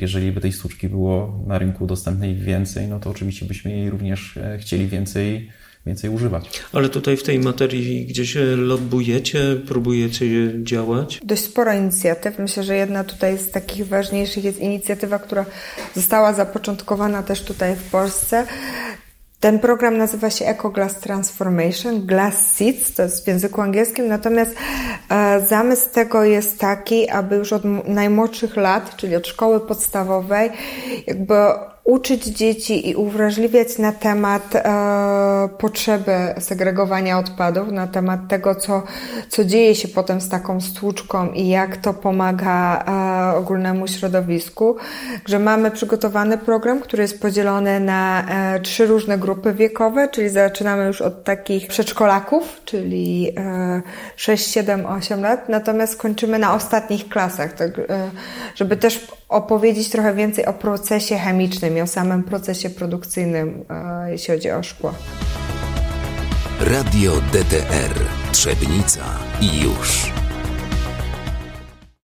Jeżeli 0.00 0.32
by 0.32 0.40
tej 0.40 0.52
sztuczki 0.52 0.88
było 0.88 1.44
na 1.46 1.58
rynku 1.58 1.86
dostępnej 1.86 2.34
więcej, 2.34 2.88
no 2.88 3.00
to 3.00 3.10
oczywiście 3.10 3.46
byśmy 3.46 3.70
jej 3.70 3.90
również 3.90 4.38
chcieli 4.58 4.86
więcej, 4.86 5.50
więcej 5.86 6.10
używać. 6.10 6.62
Ale 6.72 6.88
tutaj 6.88 7.16
w 7.16 7.22
tej 7.22 7.38
materii 7.38 8.06
gdzieś 8.06 8.36
lobbujecie, 8.56 9.56
próbujecie 9.66 10.26
działać? 10.62 11.20
Dość 11.24 11.42
sporo 11.42 11.74
inicjatyw. 11.74 12.38
Myślę, 12.38 12.62
że 12.62 12.76
jedna 12.76 13.04
tutaj 13.04 13.38
z 13.38 13.50
takich 13.50 13.86
ważniejszych 13.86 14.44
jest 14.44 14.60
inicjatywa, 14.60 15.18
która 15.18 15.44
została 15.94 16.32
zapoczątkowana 16.32 17.22
też 17.22 17.42
tutaj 17.42 17.76
w 17.76 17.90
Polsce. 17.90 18.46
Ten 19.40 19.58
program 19.58 19.98
nazywa 19.98 20.30
się 20.30 20.46
Eco 20.46 20.70
Glass 20.70 20.94
Transformation, 20.94 22.06
Glass 22.06 22.56
Seeds, 22.56 22.94
to 22.94 23.02
jest 23.02 23.24
w 23.24 23.28
języku 23.28 23.60
angielskim, 23.60 24.08
natomiast 24.08 24.56
e, 25.10 25.40
zamysł 25.46 25.90
tego 25.92 26.24
jest 26.24 26.58
taki, 26.58 27.08
aby 27.10 27.36
już 27.36 27.52
od 27.52 27.62
najmłodszych 27.88 28.56
lat, 28.56 28.96
czyli 28.96 29.16
od 29.16 29.26
szkoły 29.26 29.60
podstawowej, 29.60 30.50
jakby 31.06 31.34
uczyć 31.88 32.24
dzieci 32.24 32.88
i 32.88 32.94
uwrażliwiać 32.94 33.78
na 33.78 33.92
temat 33.92 34.54
e, 34.54 35.48
potrzeby 35.58 36.12
segregowania 36.38 37.18
odpadów, 37.18 37.72
na 37.72 37.86
temat 37.86 38.20
tego, 38.28 38.54
co, 38.54 38.82
co 39.28 39.44
dzieje 39.44 39.74
się 39.74 39.88
potem 39.88 40.20
z 40.20 40.28
taką 40.28 40.60
stłuczką 40.60 41.32
i 41.32 41.48
jak 41.48 41.76
to 41.76 41.94
pomaga 41.94 42.84
e, 43.32 43.36
ogólnemu 43.36 43.88
środowisku. 43.88 44.76
Że 45.26 45.38
mamy 45.38 45.70
przygotowany 45.70 46.38
program, 46.38 46.80
który 46.80 47.02
jest 47.02 47.20
podzielony 47.20 47.80
na 47.80 48.24
e, 48.28 48.60
trzy 48.60 48.86
różne 48.86 49.18
grupy 49.18 49.52
wiekowe, 49.52 50.08
czyli 50.08 50.28
zaczynamy 50.28 50.86
już 50.86 51.00
od 51.00 51.24
takich 51.24 51.68
przedszkolaków, 51.68 52.60
czyli 52.64 53.32
e, 53.36 53.82
6, 54.16 54.50
7, 54.50 54.86
8 54.86 55.22
lat, 55.22 55.48
natomiast 55.48 55.96
kończymy 55.96 56.38
na 56.38 56.54
ostatnich 56.54 57.08
klasach, 57.08 57.52
tak, 57.52 57.78
e, 57.78 58.10
żeby 58.54 58.76
też 58.76 59.06
opowiedzieć 59.28 59.90
trochę 59.90 60.14
więcej 60.14 60.46
o 60.46 60.52
procesie 60.52 61.16
chemicznym 61.16 61.77
o 61.82 61.86
samym 61.86 62.22
procesie 62.22 62.70
produkcyjnym, 62.70 63.64
e, 63.70 64.10
jeśli 64.10 64.34
chodzi 64.34 64.50
o 64.50 64.62
szkło. 64.62 64.94
Radio 66.60 67.12
DTR 67.32 67.94
Trzebnica 68.32 69.04
i 69.40 69.60
już. 69.60 70.12